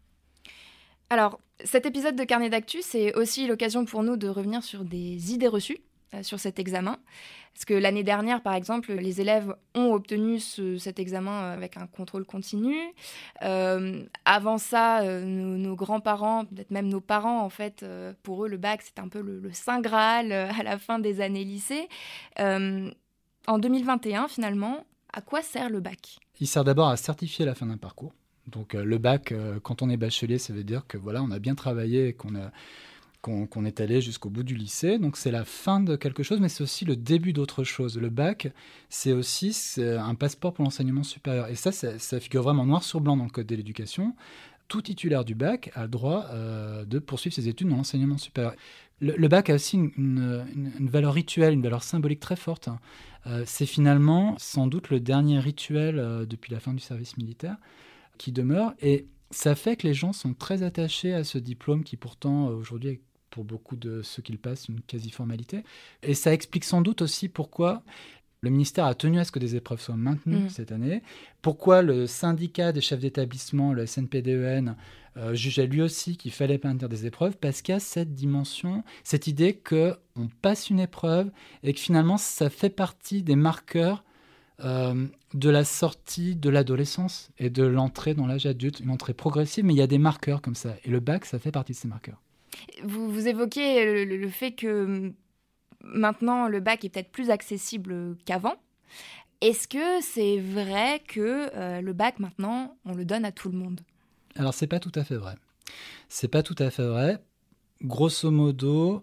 Alors, 1.10 1.38
cet 1.62 1.84
épisode 1.84 2.16
de 2.16 2.24
Carnet 2.24 2.48
d'actu, 2.48 2.78
c'est 2.80 3.14
aussi 3.14 3.46
l'occasion 3.46 3.84
pour 3.84 4.02
nous 4.02 4.16
de 4.16 4.28
revenir 4.28 4.62
sur 4.62 4.84
des 4.84 5.32
idées 5.32 5.48
reçues 5.48 5.78
sur 6.22 6.38
cet 6.38 6.58
examen. 6.58 6.98
Parce 7.52 7.64
que 7.64 7.74
l'année 7.74 8.02
dernière, 8.02 8.42
par 8.42 8.54
exemple, 8.54 8.92
les 8.92 9.20
élèves 9.20 9.54
ont 9.74 9.92
obtenu 9.92 10.40
cet 10.40 10.98
examen 10.98 11.52
avec 11.52 11.76
un 11.76 11.86
contrôle 11.86 12.24
continu. 12.24 12.76
Euh, 13.42 14.04
avant 14.24 14.58
ça, 14.58 15.02
euh, 15.02 15.24
nos, 15.24 15.76
grands-parents, 15.76 16.44
peut-être 16.46 16.70
même 16.70 16.88
nos 16.88 17.00
parents, 17.00 17.42
en 17.42 17.50
fait, 17.50 17.84
pour 18.22 18.44
eux, 18.44 18.48
le 18.48 18.56
bac, 18.56 18.82
c'est 18.82 18.98
un 18.98 19.08
peu 19.08 19.20
le, 19.20 19.50
Saint 19.52 19.80
Graal 19.80 20.32
à 20.32 20.62
la 20.62 20.78
fin 20.78 20.98
des 20.98 21.20
années 21.20 21.44
lycée. 21.44 21.88
en 22.38 23.58
2021, 23.58 24.28
finalement, 24.28 24.84
à 25.12 25.20
quoi 25.20 25.42
sert 25.42 25.70
le 25.70 25.80
bac? 25.80 26.18
Il 26.40 26.48
sert 26.48 26.64
d'abord 26.64 26.88
à 26.88 26.96
certifier 26.96 27.44
la 27.44 27.54
fin 27.54 27.66
d'un 27.66 27.76
parcours. 27.76 28.12
Donc 28.46 28.74
euh, 28.74 28.84
le 28.84 28.98
bac, 28.98 29.32
euh, 29.32 29.58
quand 29.62 29.82
on 29.82 29.88
est 29.88 29.96
bachelier, 29.96 30.38
ça 30.38 30.52
veut 30.52 30.64
dire 30.64 30.86
que 30.86 30.98
voilà, 30.98 31.22
on 31.22 31.30
a 31.30 31.38
bien 31.38 31.54
travaillé, 31.54 32.12
qu'on 32.12 32.34
a 32.34 32.50
qu'on 33.24 33.64
est 33.64 33.80
allé 33.80 34.02
jusqu'au 34.02 34.28
bout 34.28 34.42
du 34.42 34.54
lycée. 34.54 34.98
Donc 34.98 35.16
c'est 35.16 35.30
la 35.30 35.44
fin 35.44 35.80
de 35.80 35.96
quelque 35.96 36.22
chose, 36.22 36.40
mais 36.40 36.50
c'est 36.50 36.62
aussi 36.62 36.84
le 36.84 36.94
début 36.96 37.32
d'autre 37.32 37.64
chose. 37.64 37.98
Le 37.98 38.10
bac, 38.10 38.52
c'est 38.90 39.12
aussi 39.12 39.56
un 39.78 40.14
passeport 40.14 40.52
pour 40.52 40.64
l'enseignement 40.64 41.02
supérieur. 41.02 41.48
Et 41.48 41.54
ça, 41.54 41.72
ça, 41.72 42.20
figure 42.20 42.42
vraiment 42.42 42.66
noir 42.66 42.82
sur 42.82 43.00
blanc 43.00 43.16
dans 43.16 43.24
le 43.24 43.30
Code 43.30 43.46
de 43.46 43.56
l'éducation. 43.56 44.14
Tout 44.68 44.82
titulaire 44.82 45.24
du 45.24 45.34
bac 45.34 45.70
a 45.74 45.82
le 45.82 45.88
droit 45.88 46.26
euh, 46.30 46.84
de 46.84 46.98
poursuivre 46.98 47.34
ses 47.34 47.48
études 47.48 47.68
dans 47.68 47.76
l'enseignement 47.76 48.18
supérieur. 48.18 48.54
Le, 49.00 49.28
bac 49.28 49.50
a 49.50 49.54
aussi 49.54 49.76
une, 49.76 50.44
valeur 50.80 51.12
rituelle, 51.12 51.52
une 51.52 51.62
valeur 51.62 51.82
symbolique 51.82 52.20
très 52.20 52.36
forte. 52.36 52.68
Hein. 52.68 52.78
Euh, 53.26 53.42
c'est 53.46 53.66
finalement 53.66 54.34
sans 54.38 54.66
doute 54.66 54.88
le 54.88 55.00
dernier 55.00 55.38
rituel 55.38 55.98
euh, 55.98 56.24
depuis 56.24 56.52
la 56.52 56.60
fin 56.60 56.72
du 56.72 56.80
service 56.80 57.18
militaire 57.18 57.56
qui 58.16 58.32
demeure. 58.32 58.72
Et 58.80 59.06
ça 59.30 59.54
fait 59.54 59.76
que 59.76 59.86
les 59.86 59.94
gens 59.94 60.12
sont 60.12 60.32
très 60.32 60.62
attachés 60.62 61.12
à 61.12 61.24
ce 61.24 61.36
diplôme 61.36 61.84
qui 61.84 61.96
pourtant 61.96 62.46
aujourd'hui 62.46 63.00
pour 63.34 63.42
beaucoup 63.42 63.74
de 63.74 64.00
ceux 64.02 64.22
qui 64.22 64.30
le 64.30 64.38
passent 64.38 64.68
une 64.68 64.80
quasi-formalité. 64.80 65.64
Et 66.04 66.14
ça 66.14 66.32
explique 66.32 66.62
sans 66.62 66.82
doute 66.82 67.02
aussi 67.02 67.28
pourquoi 67.28 67.82
le 68.42 68.50
ministère 68.50 68.84
a 68.84 68.94
tenu 68.94 69.18
à 69.18 69.24
ce 69.24 69.32
que 69.32 69.40
des 69.40 69.56
épreuves 69.56 69.80
soient 69.80 69.96
maintenues 69.96 70.44
mmh. 70.44 70.48
cette 70.50 70.70
année. 70.70 71.02
Pourquoi 71.42 71.82
le 71.82 72.06
syndicat 72.06 72.70
des 72.70 72.80
chefs 72.80 73.00
d'établissement, 73.00 73.72
le 73.72 73.86
SNPDEN, 73.86 74.76
euh, 75.16 75.34
jugeait 75.34 75.66
lui 75.66 75.82
aussi 75.82 76.16
qu'il 76.16 76.30
fallait 76.30 76.60
maintenir 76.62 76.88
des 76.88 77.06
épreuves 77.06 77.36
parce 77.36 77.60
qu'il 77.60 77.72
y 77.72 77.76
a 77.76 77.80
cette 77.80 78.14
dimension, 78.14 78.84
cette 79.02 79.26
idée 79.26 79.54
que 79.54 79.96
on 80.14 80.28
passe 80.28 80.70
une 80.70 80.78
épreuve 80.78 81.32
et 81.64 81.74
que 81.74 81.80
finalement 81.80 82.18
ça 82.18 82.50
fait 82.50 82.70
partie 82.70 83.24
des 83.24 83.34
marqueurs 83.34 84.04
euh, 84.60 85.08
de 85.32 85.50
la 85.50 85.64
sortie 85.64 86.36
de 86.36 86.50
l'adolescence 86.50 87.32
et 87.38 87.50
de 87.50 87.64
l'entrée 87.64 88.14
dans 88.14 88.28
l'âge 88.28 88.46
adulte, 88.46 88.78
une 88.78 88.90
entrée 88.90 89.14
progressive, 89.14 89.64
mais 89.64 89.74
il 89.74 89.78
y 89.78 89.82
a 89.82 89.88
des 89.88 89.98
marqueurs 89.98 90.40
comme 90.40 90.54
ça. 90.54 90.76
Et 90.84 90.90
le 90.90 91.00
bac, 91.00 91.24
ça 91.24 91.40
fait 91.40 91.50
partie 91.50 91.72
de 91.72 91.78
ces 91.78 91.88
marqueurs. 91.88 92.20
Vous, 92.82 93.10
vous 93.10 93.28
évoquez 93.28 94.04
le, 94.04 94.28
fait 94.28 94.52
que 94.52 94.84
hum, 94.84 95.14
maintenant 95.82 96.48
le 96.48 96.60
bac 96.60 96.84
est 96.84 96.88
peut-être 96.88 97.12
plus 97.12 97.30
accessible 97.30 98.16
qu'avant. 98.24 98.56
Est-ce 99.40 99.68
que 99.68 100.00
c'est 100.00 100.38
vrai 100.38 101.02
que 101.06 101.50
euh, 101.54 101.80
le 101.80 101.92
bac 101.92 102.18
maintenant 102.18 102.76
on 102.84 102.94
le 102.94 103.04
donne 103.04 103.24
à 103.24 103.32
tout 103.32 103.50
le 103.50 103.58
monde? 103.58 103.80
Alors 104.36 104.54
c'est 104.54 104.66
pas 104.66 104.80
tout 104.80 104.92
à 104.94 105.04
fait 105.04 105.16
vrai. 105.16 105.34
C'est 106.08 106.28
pas 106.28 106.42
tout 106.42 106.56
à 106.58 106.70
fait 106.70 106.86
vrai. 106.86 107.18
Grosso 107.82 108.30
modo, 108.30 109.02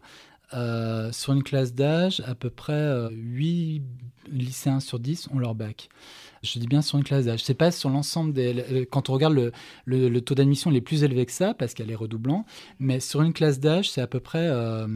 euh, 0.54 1.12
sur 1.12 1.34
une 1.34 1.44
classe 1.44 1.74
d'âge, 1.74 2.22
à 2.26 2.36
peu 2.36 2.50
près 2.50 3.10
8 3.12 3.82
euh, 3.82 4.32
lycéens 4.32 4.80
sur 4.80 5.00
10 5.00 5.30
ont 5.32 5.40
leur 5.40 5.56
bac. 5.56 5.90
Je 6.44 6.58
dis 6.58 6.68
bien 6.68 6.82
sur 6.82 6.98
une 6.98 7.04
classe 7.04 7.26
d'âge. 7.26 7.44
C'est 7.44 7.54
pas 7.54 7.72
sur 7.72 7.90
l'ensemble 7.90 8.34
des. 8.34 8.88
Quand 8.90 9.10
on 9.10 9.14
regarde 9.14 9.52
le, 9.86 10.20
taux 10.22 10.34
d'admission, 10.34 10.72
il 10.72 10.78
est 10.78 10.82
plus 10.82 11.04
élevé 11.04 11.26
que 11.26 11.32
ça 11.32 11.54
parce 11.54 11.74
qu'elle 11.74 11.92
est 11.92 11.96
redoublant. 11.96 12.46
Mais 12.80 13.00
sur 13.00 13.22
une 13.22 13.34
classe 13.34 13.60
d'âge, 13.60 13.92
c'est 13.92 14.02
à 14.02 14.08
peu 14.08 14.20
près 14.20 14.48
euh, 14.48 14.88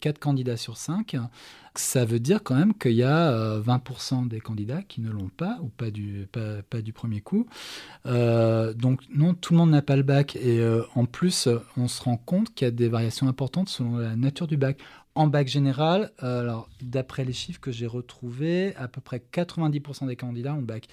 4 0.00 0.16
euh, 0.16 0.20
candidats 0.20 0.56
sur 0.56 0.76
5. 0.76 1.16
Ça 1.74 2.04
veut 2.04 2.20
dire 2.20 2.42
quand 2.42 2.54
même 2.54 2.74
qu'il 2.74 2.92
y 2.92 3.02
a 3.02 3.58
20% 3.60 4.24
euh, 4.24 4.28
des 4.28 4.40
candidats 4.40 4.82
qui 4.82 5.00
ne 5.00 5.10
l'ont 5.10 5.30
pas 5.30 5.58
ou 5.62 5.68
pas 5.68 5.90
du, 5.90 6.28
pas, 6.30 6.82
du 6.82 6.92
premier 6.92 7.22
coup. 7.22 7.46
Euh, 8.04 8.74
donc 8.74 9.00
non, 9.14 9.32
tout 9.32 9.54
le 9.54 9.58
monde 9.58 9.70
n'a 9.70 9.80
pas 9.80 9.96
le 9.96 10.02
bac. 10.02 10.36
Et 10.36 10.62
en 10.94 11.06
plus, 11.06 11.48
on 11.76 11.88
se 11.88 12.02
rend 12.02 12.18
compte 12.18 12.54
qu'il 12.54 12.66
y 12.66 12.68
a 12.68 12.70
des 12.70 12.88
variations 12.88 13.26
importantes 13.26 13.70
selon 13.70 13.96
la 13.96 14.16
nature 14.16 14.46
du 14.46 14.56
bac. 14.56 14.78
En 15.14 15.26
bac 15.26 15.46
général, 15.46 16.10
euh, 16.22 16.40
alors 16.40 16.70
d'après 16.80 17.24
les 17.26 17.34
chiffres 17.34 17.60
que 17.60 17.70
j'ai 17.70 17.86
retrouvés, 17.86 18.74
à 18.76 18.88
peu 18.88 19.02
près 19.02 19.22
90% 19.32 20.06
des 20.06 20.16
candidats 20.16 20.54
ont 20.54 20.62
bac. 20.62 20.88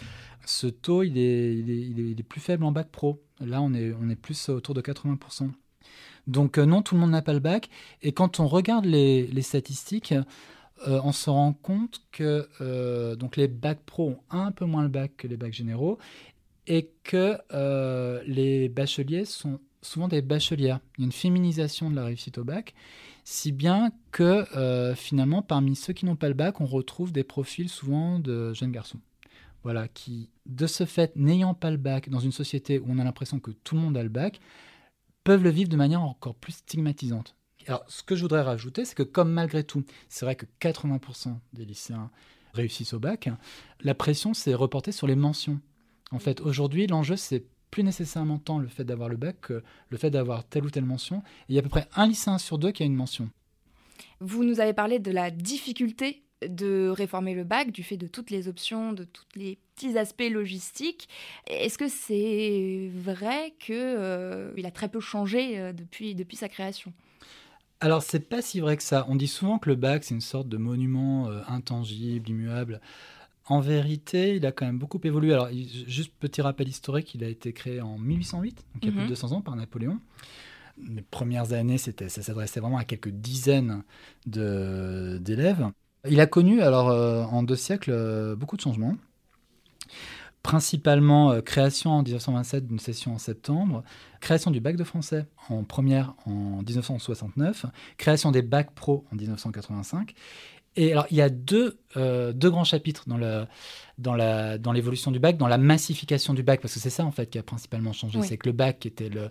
Ce 0.46 0.68
taux, 0.68 1.04
il 1.04 1.18
est, 1.18 1.56
il 1.56 2.20
est, 2.20 2.24
plus 2.24 2.42
faible 2.42 2.66
en 2.66 2.74
bac 2.74 2.90
pro. 2.92 3.22
Là, 3.40 3.62
on 3.62 3.74
est, 3.74 3.94
on 4.02 4.10
est 4.10 4.18
plus 4.18 4.50
autour 4.50 4.76
de 4.76 4.82
80%. 4.82 5.52
Donc 6.28 6.58
euh, 6.58 6.66
non, 6.66 6.82
tout 6.82 6.96
le 6.96 7.02
monde 7.02 7.12
n'a 7.12 7.22
pas 7.22 7.32
le 7.32 7.40
bac. 7.40 7.70
Et 8.02 8.12
quand 8.12 8.42
on 8.42 8.48
regarde 8.48 8.84
les, 8.84 9.26
les 9.28 9.42
statistiques, 9.42 10.14
euh, 10.88 11.02
on 11.04 11.12
se 11.12 11.30
rend 11.30 11.54
compte 11.54 12.02
que 12.12 12.48
donc 13.16 13.38
les 13.38 13.48
bacs 13.48 13.84
pro 13.86 14.10
ont 14.10 14.20
un 14.30 14.52
peu 14.52 14.66
moins 14.66 14.84
le 14.84 14.90
bac 14.90 15.12
que 15.18 15.28
les 15.28 15.38
bacs 15.38 15.54
généraux 15.54 15.98
et 16.68 16.92
que 17.04 17.38
les 18.26 18.70
bacheliers 18.70 19.26
sont 19.26 19.60
souvent 19.82 20.08
des 20.08 20.22
bachelières. 20.22 20.80
Il 20.98 21.02
y 21.02 21.04
a 21.04 21.06
une 21.06 21.12
féminisation 21.12 21.90
de 21.90 21.96
la 21.96 22.06
réussite 22.06 22.38
au 22.38 22.44
bac 22.44 22.74
si 23.32 23.52
bien 23.52 23.92
que 24.12 24.48
euh, 24.58 24.96
finalement, 24.96 25.44
parmi 25.44 25.76
ceux 25.76 25.94
qui 25.94 26.06
n'ont 26.06 26.16
pas 26.16 26.30
le 26.30 26.34
bac, 26.34 26.62
on 26.62 26.66
retrouve 26.66 27.12
des 27.12 27.24
profils 27.24 27.70
souvent 27.70 28.18
de 28.18 28.54
jeunes 28.54 28.72
garçons. 28.72 29.00
Voilà, 29.62 29.88
qui, 29.88 30.32
de 30.48 30.66
ce 30.66 30.86
fait, 30.86 31.16
n'ayant 31.16 31.54
pas 31.54 31.70
le 31.70 31.78
bac 31.78 32.10
dans 32.10 32.20
une 32.20 32.32
société 32.32 32.80
où 32.80 32.86
on 32.88 32.98
a 32.98 33.04
l'impression 33.04 33.40
que 33.40 33.52
tout 33.52 33.76
le 33.76 33.82
monde 33.82 33.98
a 33.98 34.02
le 34.02 34.10
bac, 34.10 34.40
peuvent 35.24 35.44
le 35.44 35.52
vivre 35.52 35.70
de 35.70 35.76
manière 35.76 36.02
encore 36.02 36.34
plus 36.34 36.54
stigmatisante. 36.54 37.36
Alors, 37.70 37.86
ce 37.88 38.02
que 38.02 38.16
je 38.16 38.24
voudrais 38.24 38.42
rajouter, 38.42 38.84
c'est 38.84 38.96
que 38.96 39.04
comme 39.04 39.32
malgré 39.32 39.64
tout, 39.64 39.84
c'est 40.08 40.26
vrai 40.26 40.36
que 40.36 40.48
80% 40.60 41.38
des 41.54 41.66
lycéens 41.66 42.10
réussissent 42.56 42.96
au 42.96 43.00
bac, 43.00 43.30
la 43.82 43.94
pression 43.94 44.34
s'est 44.34 44.56
reportée 44.56 44.92
sur 44.92 45.06
les 45.06 45.16
mentions. 45.16 45.62
En 46.10 46.18
fait, 46.18 46.42
aujourd'hui, 46.42 46.88
l'enjeu, 46.88 47.16
c'est 47.16 47.46
plus 47.70 47.84
nécessairement 47.84 48.40
tant 48.40 48.58
le 48.58 48.68
fait 48.68 48.86
d'avoir 48.86 49.08
le 49.08 49.18
bac 49.18 49.40
que 49.42 49.62
le 49.90 49.98
fait 50.00 50.10
d'avoir 50.10 50.46
telle 50.46 50.66
ou 50.66 50.72
telle 50.72 50.86
mention. 50.86 51.22
il 51.48 51.54
y 51.54 51.60
a 51.60 51.62
à 51.62 51.62
peu 51.62 51.70
près 51.70 51.88
un 51.96 52.08
lycéen 52.08 52.40
sur 52.40 52.58
deux 52.58 52.72
qui 52.72 52.82
a 52.82 52.88
une 52.88 52.96
mention. 52.96 53.30
Vous 54.20 54.44
nous 54.44 54.60
avez 54.60 54.74
parlé 54.74 54.98
de 54.98 55.12
la 55.12 55.30
difficulté 55.30 56.24
de 56.42 56.90
réformer 56.90 57.36
le 57.36 57.44
bac, 57.44 57.70
du 57.70 57.84
fait 57.84 57.98
de 57.98 58.08
toutes 58.08 58.32
les 58.32 58.48
options, 58.48 58.94
de 58.94 59.04
tous 59.04 59.28
les 59.36 59.60
petits 59.76 59.96
aspects 59.96 60.28
logistiques. 60.32 61.08
Est-ce 61.46 61.78
que 61.78 61.88
c'est 61.88 62.90
vrai 62.96 63.54
qu'il 63.60 63.76
euh, 63.78 64.64
a 64.64 64.72
très 64.72 64.90
peu 64.90 65.00
changé 65.00 65.60
euh, 65.60 65.72
depuis, 65.72 66.16
depuis 66.16 66.36
sa 66.36 66.50
création? 66.50 66.94
Alors 67.82 68.04
c'est 68.04 68.20
pas 68.20 68.42
si 68.42 68.60
vrai 68.60 68.78
que 68.78 68.84
ça. 68.84 69.06
On 69.10 69.16
dit 69.16 69.28
souvent 69.28 69.60
que 69.60 69.70
le 69.70 69.76
bac 69.76 70.04
c'est 70.04 70.14
une 70.14 70.22
sorte 70.22 70.50
de 70.50 70.58
monument 70.58 71.28
euh, 71.28 71.42
intangible, 71.48 72.30
immuable. 72.30 72.82
En 73.46 73.62
vérité, 73.62 74.36
il 74.36 74.46
a 74.46 74.52
quand 74.52 74.68
même 74.68 74.78
beaucoup 74.78 75.00
évolué. 75.04 75.34
Alors, 75.34 75.50
juste 75.88 76.14
petit 76.20 76.40
rappel 76.40 76.68
historique, 76.68 77.16
il 77.16 77.24
a 77.24 77.28
été 77.28 77.52
créé 77.52 77.82
en 77.82 77.98
1808, 77.98 78.56
donc 78.56 78.84
il 78.84 78.90
y 78.90 78.92
a 78.92 78.96
plus 78.96 79.04
de 79.06 79.08
200 79.08 79.28
mhm. 79.28 79.34
ans, 79.34 79.42
par 79.42 79.56
Napoléon. 79.56 80.00
Les 80.88 81.02
premières 81.02 81.52
années, 81.54 81.80
ça 81.80 81.92
s'adressait 82.08 82.60
vraiment 82.60 82.78
à 82.78 82.84
quelques 82.84 83.10
dizaines 83.10 83.84
d'élèves. 84.28 85.68
Il 86.08 86.20
a 86.20 86.28
connu, 86.28 86.62
alors, 86.62 86.90
euh, 86.90 87.24
en 87.24 87.42
deux 87.42 87.56
siècles, 87.56 87.90
euh, 87.92 88.36
beaucoup 88.36 88.56
de 88.56 88.62
changements. 88.62 88.96
Principalement 90.44 91.32
euh, 91.32 91.42
création 91.42 91.92
en 91.92 92.04
1927 92.04 92.68
d'une 92.68 92.80
session 92.80 93.14
en 93.14 93.18
septembre, 93.18 93.84
création 94.22 94.52
du 94.52 94.62
bac 94.62 94.78
de 94.78 94.84
français 94.84 95.26
en 95.50 95.64
première 95.64 96.14
en 96.26 96.62
1969, 96.66 97.66
création 97.98 98.32
des 98.32 98.42
bacs 98.42 98.72
pro 98.72 99.06
en 99.12 99.16
1985 99.16 100.16
et 100.76 100.94
alors, 100.94 101.08
il 101.12 101.18
y 101.18 101.22
a 101.22 101.30
deux, 101.30 101.78
euh, 101.98 102.32
deux 102.32 102.50
grands 102.50 102.64
chapitres 102.64 103.04
dans, 103.08 103.18
le, 103.18 103.46
dans, 103.98 104.16
la, 104.16 104.58
dans 104.58 104.72
l'évolution 104.72 105.12
du 105.12 105.20
bac, 105.20 105.36
dans 105.36 105.48
la 105.48 105.58
massification 105.58 106.34
du 106.34 106.44
bac, 106.44 106.62
parce 106.62 106.74
que 106.74 106.80
c'est 106.80 106.90
ça, 106.90 107.04
en 107.04 107.12
fait, 107.12 107.30
qui 107.30 107.38
a 107.38 107.44
principalement 107.44 107.92
changé. 107.92 108.22
C'est 108.22 108.38
que 108.38 108.48
le 108.48 108.54
bac 108.54 108.86
était 108.86 109.10
le, 109.10 109.30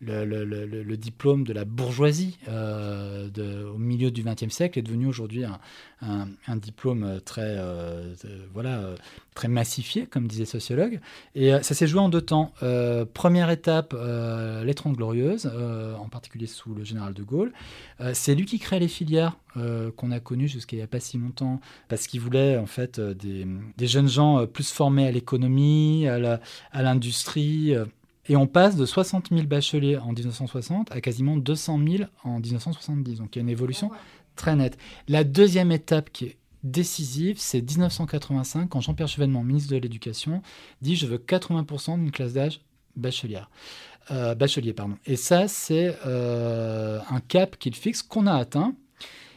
le, 0.00 0.24
le, 0.24 0.44
le, 0.44 0.96
diplôme 0.96 1.44
de 1.44 1.52
la 1.52 1.64
bourgeoisie 1.66 2.38
euh, 2.48 3.28
au 3.70 3.76
milieu 3.76 4.10
du 4.10 4.22
XXe 4.22 4.48
siècle 4.48 4.78
est 4.78 4.82
devenu 4.82 5.06
aujourd'hui 5.06 5.44
un, 6.00 6.56
diplôme 6.56 7.20
très, 7.24 7.56
euh, 7.58 8.14
voilà, 8.54 8.78
euh, 8.78 8.96
très 9.34 9.48
massifié, 9.48 10.06
comme 10.06 10.26
disait 10.26 10.46
sociologue. 10.46 11.00
Et 11.34 11.50
ça 11.62 11.74
s'est 11.74 11.86
joué 11.86 12.00
en 12.00 12.08
deux 12.08 12.22
temps. 12.22 12.52
première 13.12 13.50
étape, 13.50 13.94
les 14.64 14.74
Trente 14.74 14.96
Glorieuses, 14.96 15.46
en 15.46 16.08
particulier 16.08 16.46
sous 16.46 16.74
le 16.74 16.84
général 16.84 17.12
de 17.12 17.22
Gaulle. 17.22 17.52
c'est 18.14 18.34
lui 18.34 18.46
qui 18.46 18.58
crée 18.58 18.78
les 18.78 18.88
filières 18.88 19.36
qu'on 19.96 20.10
a 20.12 20.20
connues 20.20 20.48
jusqu'à 20.48 20.76
il 20.76 20.78
n'y 20.78 20.84
a 20.84 20.88
pas 20.88 21.00
si 21.00 21.18
longtemps, 21.18 21.60
parce 21.88 22.06
qu'il 22.06 22.20
voulait 22.20 22.56
en 22.56 22.66
fait 22.66 23.00
des, 23.00 23.46
jeunes 23.86 24.08
gens 24.08 24.46
plus 24.46 24.70
formés 24.70 25.06
à 25.06 25.10
l'économie, 25.10 26.06
à 26.08 26.82
l'industrie. 26.82 27.74
Et 28.28 28.36
on 28.36 28.46
passe 28.46 28.76
de 28.76 28.84
60 28.86 29.30
000 29.30 29.44
bacheliers 29.44 29.96
en 29.96 30.12
1960 30.12 30.92
à 30.92 31.00
quasiment 31.00 31.36
200 31.36 31.80
000 31.86 32.04
en 32.24 32.40
1970. 32.40 33.18
Donc 33.18 33.34
il 33.34 33.38
y 33.38 33.40
a 33.40 33.42
une 33.42 33.48
évolution 33.48 33.90
très 34.36 34.54
nette. 34.56 34.78
La 35.08 35.24
deuxième 35.24 35.72
étape 35.72 36.10
qui 36.10 36.26
est 36.26 36.36
décisive, 36.62 37.36
c'est 37.38 37.62
1985, 37.62 38.68
quand 38.68 38.80
Jean-Pierre 38.80 39.08
Chevènement, 39.08 39.42
ministre 39.42 39.72
de 39.72 39.78
l'Éducation, 39.78 40.42
dit 40.82 40.96
je 40.96 41.06
veux 41.06 41.18
80% 41.18 41.96
d'une 41.96 42.10
classe 42.10 42.34
d'âge 42.34 42.60
bachelière. 42.96 43.50
Euh, 44.10 44.34
bachelier. 44.34 44.72
Pardon. 44.72 44.96
Et 45.06 45.16
ça, 45.16 45.46
c'est 45.46 45.96
euh, 46.06 46.98
un 47.10 47.20
cap 47.20 47.56
qu'il 47.58 47.74
fixe, 47.74 48.02
qu'on 48.02 48.26
a 48.26 48.34
atteint. 48.34 48.74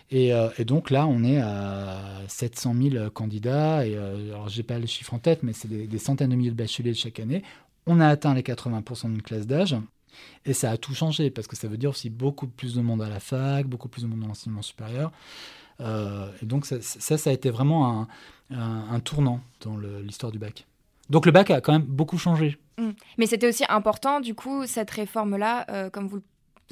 Et, 0.09 0.33
euh, 0.33 0.49
donc 0.59 0.89
là, 0.89 1.07
on 1.07 1.23
est 1.23 1.39
à 1.39 1.99
700 2.27 2.75
000 2.91 3.09
candidats. 3.11 3.85
Et, 3.85 3.95
alors, 3.95 4.49
je 4.49 4.57
n'ai 4.57 4.63
pas 4.63 4.79
le 4.79 4.87
chiffre 4.87 5.13
en 5.13 5.19
tête, 5.19 5.43
mais 5.43 5.53
c'est 5.53 5.67
des, 5.67 5.87
des, 5.87 5.97
centaines 5.99 6.29
de 6.29 6.35
milliers 6.35 6.51
de 6.51 6.55
bacheliers 6.55 6.93
chaque 6.93 7.19
année. 7.19 7.43
On 7.85 7.99
a 7.99 8.07
atteint 8.07 8.33
les 8.33 8.41
80% 8.41 9.11
d'une 9.11 9.21
classe 9.21 9.47
d'âge. 9.47 9.75
Et 10.45 10.53
ça 10.53 10.71
a 10.71 10.77
tout 10.77 10.93
changé, 10.93 11.31
parce 11.31 11.47
que 11.47 11.55
ça 11.55 11.67
veut 11.67 11.77
dire 11.77 11.89
aussi 11.89 12.09
beaucoup 12.09 12.47
plus 12.47 12.75
de 12.75 12.81
monde 12.81 13.01
à 13.01 13.09
la 13.09 13.19
fac, 13.19 13.65
beaucoup 13.65 13.87
plus 13.87 14.03
de 14.03 14.07
monde 14.07 14.19
dans 14.19 14.27
l'enseignement 14.27 14.61
supérieur. 14.61 15.11
Euh, 15.79 16.29
et 16.41 16.45
donc 16.45 16.65
ça, 16.65 16.75
ça, 16.81 17.29
a 17.29 17.33
été 17.33 17.49
vraiment 17.49 18.07
un, 18.51 18.99
tournant 18.99 19.41
dans 19.61 19.77
l'histoire 19.77 20.31
du 20.31 20.39
bac. 20.39 20.67
Donc 21.09 21.25
le 21.25 21.31
bac 21.31 21.49
a 21.49 21.61
quand 21.61 21.73
même 21.73 21.83
beaucoup 21.83 22.17
changé. 22.17 22.57
Mmh. 22.77 22.89
Mais 23.17 23.25
c'était 23.25 23.47
aussi 23.47 23.63
important, 23.69 24.19
du 24.19 24.35
coup, 24.35 24.65
cette 24.65 24.91
réforme-là, 24.91 25.65
euh, 25.69 25.89
comme 25.89 26.07
vous, 26.07 26.21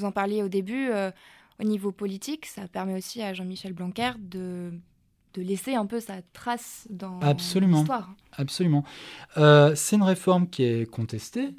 en 0.04 0.12
parliez 0.12 0.44
au 0.44 0.48
début, 0.48 0.90
euh, 0.90 1.12
au 1.60 1.64
niveau 1.64 1.92
politique, 1.92 2.46
ça 2.46 2.68
permet 2.68 2.96
aussi 2.96 3.22
à 3.22 3.34
Jean-Michel 3.34 3.74
Blanquer 3.74 4.12
de, 4.20 4.72
de 5.34 5.42
laisser 5.42 5.76
un 5.76 5.86
peu 5.86 6.00
sa 6.00 6.22
trace 6.34 6.88
dans 6.90 7.20
l'histoire. 7.80 8.14
Absolument. 8.34 8.84
Euh, 9.38 9.74
c'est 9.76 9.96
une 9.96 10.04
réforme 10.04 10.48
qui 10.48 10.64
est 10.64 10.90
contestée. 10.90 11.50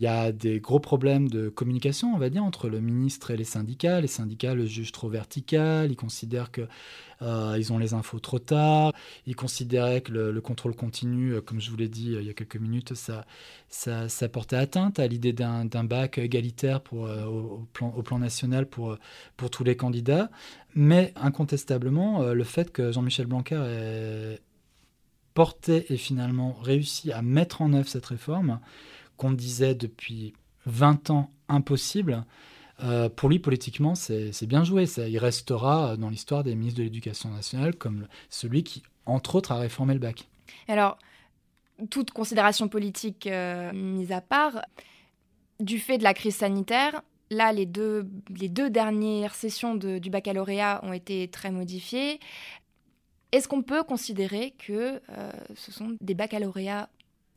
Il 0.00 0.04
y 0.04 0.08
a 0.08 0.32
des 0.32 0.58
gros 0.58 0.80
problèmes 0.80 1.28
de 1.28 1.48
communication, 1.48 2.12
on 2.14 2.18
va 2.18 2.28
dire, 2.28 2.42
entre 2.42 2.68
le 2.68 2.80
ministre 2.80 3.30
et 3.30 3.36
les 3.36 3.44
syndicats. 3.44 4.00
Les 4.00 4.08
syndicats 4.08 4.54
le 4.54 4.66
jugent 4.66 4.90
trop 4.90 5.08
vertical, 5.08 5.92
ils 5.92 5.96
considèrent 5.96 6.50
qu'ils 6.50 6.66
euh, 7.22 7.70
ont 7.70 7.78
les 7.78 7.94
infos 7.94 8.18
trop 8.18 8.38
tard, 8.38 8.92
ils 9.26 9.36
considéraient 9.36 10.00
que 10.00 10.10
le, 10.10 10.40
contrôle 10.40 10.74
continu, 10.74 11.34
euh, 11.34 11.40
comme 11.40 11.60
je 11.60 11.70
vous 11.70 11.76
l'ai 11.76 11.88
dit 11.88 12.14
euh, 12.14 12.20
il 12.20 12.26
y 12.26 12.30
a 12.30 12.34
quelques 12.34 12.56
minutes, 12.56 12.94
ça, 12.94 13.24
ça, 13.68 14.28
portait 14.28 14.56
atteinte 14.56 14.98
à 14.98 15.06
l'idée 15.06 15.32
d'un 15.32 15.84
bac 15.84 16.18
égalitaire 16.18 16.80
pour, 16.80 17.02
au, 17.02 17.68
plan, 17.72 17.92
au, 17.96 18.02
plan, 18.02 18.18
national 18.18 18.66
pour, 18.66 18.96
pour 19.36 19.50
tous 19.50 19.62
les 19.62 19.76
candidats. 19.76 20.30
Mais 20.74 21.12
incontestablement, 21.16 22.32
le 22.32 22.44
fait 22.44 22.72
que 22.72 22.92
Jean-Michel 22.92 23.26
Blanquer 23.26 23.62
ait 23.68 24.40
porté 25.34 25.92
et 25.92 25.96
finalement 25.96 26.54
réussi 26.60 27.12
à 27.12 27.22
mettre 27.22 27.62
en 27.62 27.72
œuvre 27.72 27.88
cette 27.88 28.06
réforme, 28.06 28.60
qu'on 29.22 29.30
disait 29.30 29.76
depuis 29.76 30.34
20 30.66 31.10
ans 31.10 31.30
impossible, 31.48 32.24
euh, 32.82 33.08
pour 33.08 33.28
lui, 33.28 33.38
politiquement, 33.38 33.94
c'est 33.94 34.46
bien 34.46 34.64
joué. 34.64 34.86
Ça, 34.86 35.08
il 35.08 35.18
restera 35.18 35.96
dans 35.96 36.10
l'histoire 36.10 36.42
des 36.42 36.56
ministres 36.56 36.78
de 36.78 36.84
l'Éducation 36.84 37.30
nationale 37.30 37.76
comme 37.76 38.08
celui 38.30 38.64
qui, 38.64 38.82
entre 39.06 39.36
autres, 39.36 39.52
a 39.52 39.58
réformé 39.58 39.94
le 39.94 40.00
bac. 40.00 40.28
Alors, 40.66 40.98
toute 41.88 42.10
considération 42.10 42.66
politique 42.66 43.28
euh, 43.28 43.72
mise 43.72 44.10
à 44.10 44.20
part, 44.20 44.60
du 45.60 45.78
fait 45.78 45.98
de 45.98 46.02
la 46.02 46.14
crise 46.14 46.36
sanitaire, 46.36 47.02
là, 47.30 47.52
les 47.52 47.66
deux, 47.66 48.10
les 48.36 48.48
deux 48.48 48.70
dernières 48.70 49.36
sessions 49.36 49.76
du 49.76 50.10
baccalauréat 50.10 50.80
ont 50.82 50.92
été 50.92 51.28
très 51.28 51.52
modifiées. 51.52 52.18
Est-ce 53.30 53.46
qu'on 53.46 53.62
peut 53.62 53.84
considérer 53.84 54.54
que 54.58 55.00
euh, 55.10 55.32
ce 55.54 55.70
sont 55.70 55.96
des 56.00 56.14
baccalauréats 56.14 56.88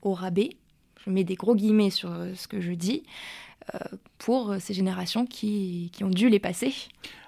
au 0.01 0.13
rabais? 0.13 0.49
Je 1.05 1.11
mets 1.11 1.23
des 1.23 1.35
gros 1.35 1.55
guillemets 1.55 1.89
sur 1.89 2.11
euh, 2.11 2.33
ce 2.35 2.47
que 2.47 2.61
je 2.61 2.71
dis, 2.71 3.03
euh, 3.73 3.79
pour 4.17 4.55
ces 4.59 4.73
générations 4.73 5.25
qui, 5.25 5.89
qui 5.93 6.03
ont 6.03 6.09
dû 6.09 6.29
les 6.29 6.39
passer. 6.39 6.73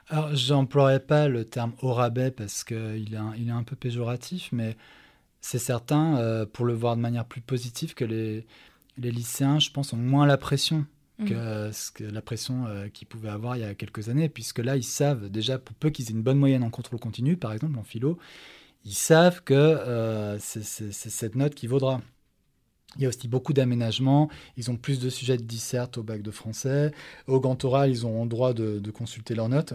Alors, 0.09 0.35
j'emploierai 0.35 0.99
pas 0.99 1.27
le 1.27 1.45
terme 1.45 1.73
au 1.81 1.93
rabais 1.93 2.31
parce 2.31 2.63
qu'il 2.63 3.13
est, 3.13 3.37
il 3.37 3.49
est 3.49 3.51
un 3.51 3.63
peu 3.63 3.75
péjoratif, 3.75 4.49
mais 4.51 4.77
c'est 5.41 5.59
certain, 5.59 6.17
euh, 6.17 6.45
pour 6.45 6.65
le 6.65 6.73
voir 6.73 6.95
de 6.95 7.01
manière 7.01 7.25
plus 7.25 7.41
positive, 7.41 7.93
que 7.93 8.05
les, 8.05 8.45
les 8.97 9.11
lycéens, 9.11 9.59
je 9.59 9.69
pense, 9.71 9.93
ont 9.93 9.97
moins 9.97 10.25
la 10.25 10.37
pression 10.37 10.85
que, 11.25 11.69
mmh. 11.69 11.73
que 11.95 12.03
la 12.03 12.21
pression 12.21 12.65
qu'ils 12.93 13.07
pouvaient 13.07 13.29
avoir 13.29 13.57
il 13.57 13.61
y 13.61 13.65
a 13.65 13.73
quelques 13.73 14.07
années, 14.07 14.29
puisque 14.29 14.59
là, 14.59 14.77
ils 14.77 14.83
savent 14.83 15.29
déjà, 15.29 15.57
pour 15.57 15.75
peu 15.75 15.89
qu'ils 15.89 16.09
aient 16.09 16.13
une 16.13 16.21
bonne 16.21 16.37
moyenne 16.37 16.63
en 16.63 16.69
contrôle 16.69 16.99
continu, 16.99 17.37
par 17.37 17.53
exemple, 17.53 17.77
en 17.79 17.83
philo, 17.83 18.19
ils 18.85 18.93
savent 18.93 19.43
que 19.43 20.37
c'est 20.39 20.91
cette 20.91 21.35
note 21.35 21.55
qui 21.55 21.65
vaudra. 21.65 22.01
Il 22.95 23.03
y 23.03 23.05
a 23.05 23.09
aussi 23.09 23.27
beaucoup 23.27 23.53
d'aménagements. 23.53 24.29
Ils 24.55 24.71
ont 24.71 24.77
plus 24.77 24.99
de 24.99 25.09
sujets 25.09 25.37
de 25.37 25.43
disserte 25.43 25.97
au 25.97 26.03
bac 26.03 26.21
de 26.21 26.31
français. 26.31 26.91
Au 27.27 27.39
grand 27.39 27.63
oral, 27.65 27.89
ils 27.89 28.05
ont 28.05 28.23
le 28.23 28.29
droit 28.29 28.53
de, 28.53 28.91
consulter 28.91 29.35
leurs 29.35 29.49
notes. 29.49 29.73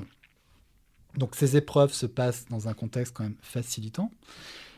Donc 1.17 1.35
ces 1.35 1.57
épreuves 1.57 1.93
se 1.93 2.07
passent 2.07 2.47
dans 2.49 2.69
un 2.69 2.75
contexte 2.75 3.13
quand 3.15 3.25
même 3.25 3.37
facilitant. 3.43 4.11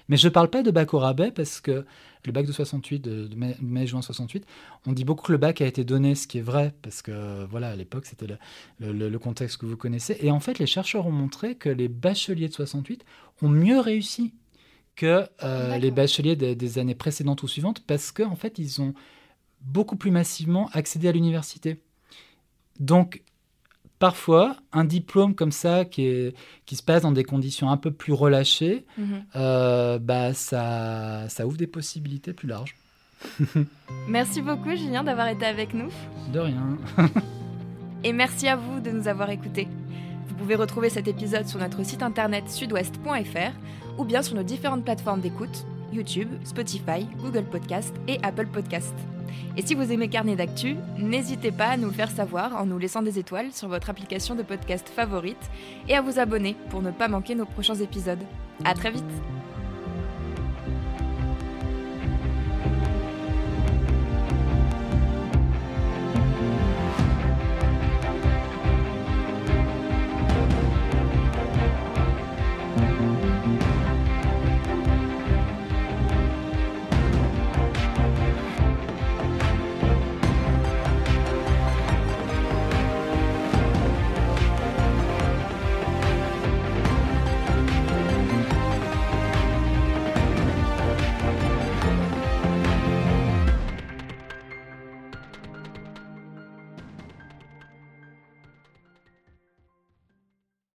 Mais 0.08 0.16
je 0.16 0.26
ne 0.26 0.32
parle 0.32 0.50
pas 0.50 0.62
de 0.62 0.70
bac 0.70 0.92
au 0.92 0.98
rabais 0.98 1.30
parce 1.30 1.60
que 1.60 1.86
le 2.26 2.32
bac 2.32 2.44
de 2.44 2.52
68, 2.52 3.00
de, 3.00 3.30
mai-juin 3.62 4.02
68, 4.02 4.44
on 4.86 4.92
dit 4.92 5.04
beaucoup 5.04 5.26
que 5.26 5.32
le 5.32 5.38
bac 5.38 5.60
a 5.60 5.66
été 5.66 5.84
donné, 5.84 6.14
ce 6.14 6.26
qui 6.26 6.38
est 6.38 6.42
vrai, 6.42 6.74
parce 6.82 7.00
que 7.00 7.44
voilà, 7.46 7.70
à 7.70 7.76
l'époque, 7.76 8.04
c'était 8.04 8.26
le, 8.80 8.92
le, 8.92 9.18
contexte 9.18 9.59
que 9.59 9.66
vous 9.66 9.76
connaissez. 9.76 10.18
Et 10.20 10.30
en 10.30 10.40
fait, 10.40 10.59
les 10.59 10.66
chercheurs 10.66 11.06
ont 11.06 11.12
montré 11.12 11.54
que 11.54 11.68
les 11.68 11.88
bacheliers 11.88 12.48
de 12.48 12.52
68 12.54 13.04
ont 13.42 13.48
mieux 13.48 13.78
réussi 13.78 14.35
que 14.96 15.26
euh, 15.42 15.78
les 15.78 15.90
bacheliers 15.90 16.37
des, 16.37 16.78
années 16.78 16.94
précédentes 16.94 17.42
ou 17.42 17.48
suivantes 17.48 17.80
parce 17.87 18.12
qu'en 18.12 18.33
en 18.33 18.37
fait, 18.37 18.59
ils 18.59 18.80
ont 18.80 18.94
beaucoup 19.61 19.96
plus 19.96 20.11
massivement 20.11 20.68
accédé 20.72 21.09
à 21.09 21.12
l'université. 21.12 21.80
Donc, 22.78 23.22
parfois, 23.98 24.57
un 24.72 24.85
diplôme 24.85 25.35
comme 25.35 25.52
ça, 25.52 25.85
qui, 25.85 26.07
est, 26.07 26.37
qui 26.66 26.76
se 26.76 26.83
passe 26.83 27.02
dans 27.02 27.12
des 27.12 27.24
conditions 27.24 27.70
un 27.70 27.76
peu 27.76 27.90
plus 27.90 28.12
relâchées, 28.12 28.85
mhm. 28.98 29.24
euh, 29.37 29.98
bah, 29.98 30.35
ça, 30.35 31.28
ça 31.28 31.46
ouvre 31.46 31.57
des 31.57 31.66
possibilités 31.66 32.33
plus 32.33 32.48
larges. 32.48 32.76
merci 34.09 34.42
beaucoup, 34.42 34.70
Julien, 34.70 35.02
d'avoir 35.02 35.28
été 35.28 35.46
avec 35.46 35.72
nous. 35.72 35.88
De 36.33 36.40
rien. 36.40 36.76
Et 38.04 38.12
merci 38.12 38.48
à 38.48 38.57
vous 38.57 38.80
de 38.80 38.90
nous 38.90 39.09
avoir 39.09 39.30
écoutés. 39.30 39.66
Vous 40.35 40.40
pouvez 40.40 40.57
retrouver 40.57 40.90
cet 40.90 41.07
épisode 41.07 41.47
sur 41.47 41.61
notre 41.61 41.85
site 41.85 42.03
internet 42.03 42.51
sudouest.fr 42.51 43.53
ou 43.99 44.05
bien 44.05 44.20
sur 44.20 44.35
nos 44.35 44.42
différentes 44.42 44.85
plateformes 44.85 45.20
d'écoute, 45.20 45.64
YouTube, 45.92 46.29
Spotify, 46.42 47.07
Google 47.23 47.44
Podcast 47.44 47.94
et 48.09 48.18
Apple 48.25 48.49
Podcast. 48.49 48.92
Et 49.57 49.62
si 49.62 49.77
vous 49.77 49.92
aimez 49.92 50.09
Carnet 50.09 50.35
d'actu, 50.35 50.75
n'hésitez 50.99 51.53
pas 51.53 51.68
à 51.68 51.77
nous 51.77 51.87
le 51.87 51.94
faire 51.94 52.11
savoir 52.11 52.57
en 52.57 52.66
nous 52.66 52.79
laissant 52.79 53.03
des 53.03 53.20
étoiles 53.20 53.53
sur 53.53 53.68
votre 53.68 53.90
application 53.90 54.35
de 54.35 54.42
podcast 54.42 54.88
favorite 54.88 55.51
et 55.88 55.94
à 55.94 56.03
vous 56.03 56.18
abonner 56.18 56.57
pour 56.68 56.83
ne 56.83 56.90
pas 56.90 57.07
manquer 57.07 57.37
nos 57.37 57.47
prochains 57.47 57.77
épisodes. 57.77 58.23
À 58.64 58.75
très 58.75 58.90
vite! 58.90 59.05